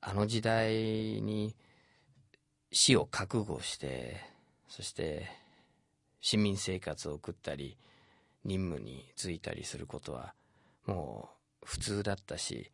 [0.00, 0.72] あの時代
[1.20, 1.56] に
[2.70, 4.20] 死を覚悟して
[4.68, 5.26] そして
[6.20, 7.76] 市民生活を送ったり
[8.44, 10.34] 任務に就いたりすることは
[10.86, 11.30] も
[11.62, 12.70] う普通だったし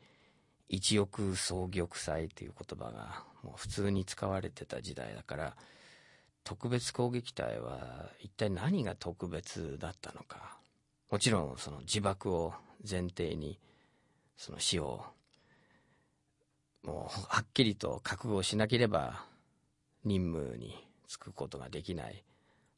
[0.68, 5.56] 一億総玉砕という言葉がもう普通に使われてた時代だから
[6.42, 10.58] 特別攻撃隊は一体何が特別だったのか。
[11.10, 12.54] もちろんその自爆を
[12.88, 13.58] 前提に
[14.36, 15.04] その死を
[16.82, 19.24] もうはっきりと覚悟しなければ
[20.04, 20.76] 任務に
[21.08, 22.24] 就くことができない。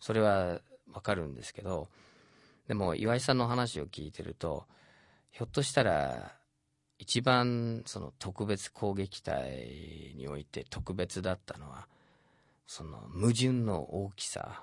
[0.01, 0.61] それは
[0.93, 1.89] わかるんですけど
[2.69, 4.67] でも岩井さんの話を聞いてると
[5.31, 6.36] ひょっとしたら
[6.99, 11.87] 一番その特別攻撃隊において特別だったのは
[12.67, 14.63] その矛盾の大きさ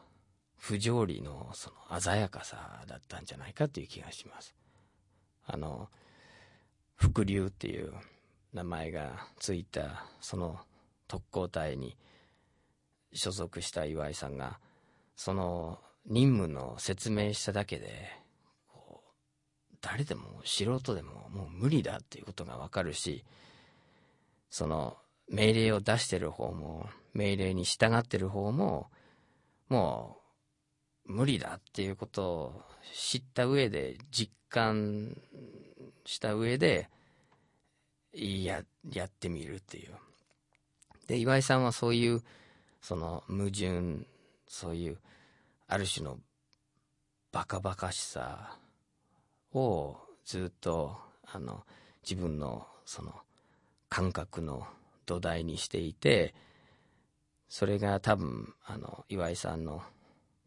[0.58, 4.56] 不条理のその鮮やかさだったんじゃないかという気がします。
[5.46, 5.90] あの
[6.96, 7.94] 伏流っていう
[8.54, 10.60] 名前がついたその
[11.08, 11.98] 特攻隊に
[13.12, 14.60] 所属した岩井さんが
[15.16, 18.10] その任務の説明しただけで
[19.84, 23.24] 誰でも素人でももう無理だっていうことがわかるし
[24.50, 24.98] その
[25.30, 28.88] 命令を出してる方も命令に従ってる方も
[29.68, 30.18] も
[31.06, 32.62] う無理だっていうことを
[32.94, 35.18] 知った上で実感
[36.06, 36.90] した上で
[38.14, 39.92] いややってみるっていう。
[41.08, 42.22] で岩井さんはそういう
[42.82, 44.06] その矛盾
[44.48, 44.98] そういう
[45.68, 46.20] ある種の
[47.34, 48.58] バカバカしさ
[49.54, 51.64] をずっとあの
[52.04, 53.14] 自分のその
[53.90, 54.66] 感覚の
[55.06, 56.34] 土台にしていて
[57.50, 59.82] それが多分あの岩井さんの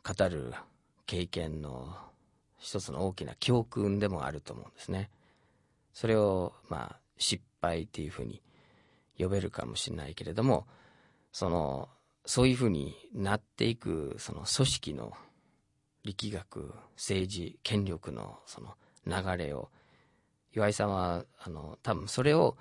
[0.02, 0.52] 語る
[1.06, 1.96] 経験の
[2.58, 5.10] 一つの大きな教訓でもあると思うんですね。
[5.92, 8.42] それをまあ失敗っていうふうに
[9.18, 10.66] 呼べるかもしれないけれども
[11.32, 11.88] その
[12.24, 15.12] そういうふうになっていくその組織の
[16.04, 18.74] 力学政治権力のその
[19.06, 19.70] 流れを
[20.54, 22.56] 岩井さんはあの多分それを、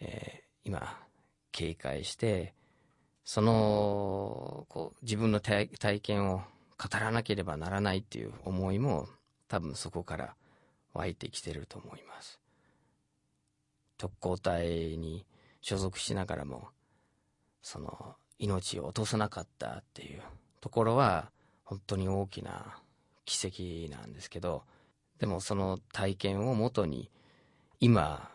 [0.00, 0.98] えー、今
[1.52, 2.54] 警戒して
[3.24, 5.68] そのこう自分の体
[6.00, 6.42] 験を
[6.78, 9.08] 語らなければならないっていう思いも
[9.48, 10.34] 多分そこから
[10.94, 12.40] 湧いてきてると思います。
[13.98, 15.26] 特攻隊に
[15.60, 16.68] 所属しながらも
[17.62, 20.22] その命を落とさなかったっていう
[20.60, 21.30] ところは
[21.64, 22.78] 本当に大きな
[23.26, 24.64] 奇跡なんですけど
[25.20, 27.10] でもその体験をもとに
[27.78, 28.30] 今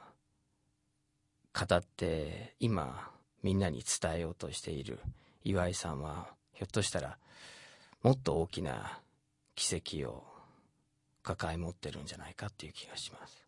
[1.53, 3.09] 語って今
[3.41, 4.99] みんなに伝えようとしている
[5.43, 7.17] 岩井さんはひょっとしたら
[8.03, 8.99] もっと大きな
[9.55, 10.23] 奇跡を
[11.23, 13.43] 抱え持ってるんじゃないかっていう気がします。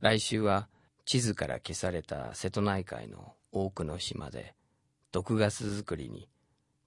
[0.00, 0.68] 来週は
[1.04, 4.54] 地図から消された瀬戸内海の多くの島で
[5.12, 6.28] 毒ガス作りに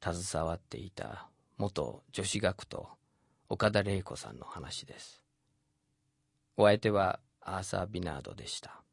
[0.02, 1.28] 携わっていた
[1.58, 2.88] 元女子学徒
[3.48, 5.27] 岡田玲子さんの話です。
[6.58, 8.87] お相手はアーサー・ビナードでした。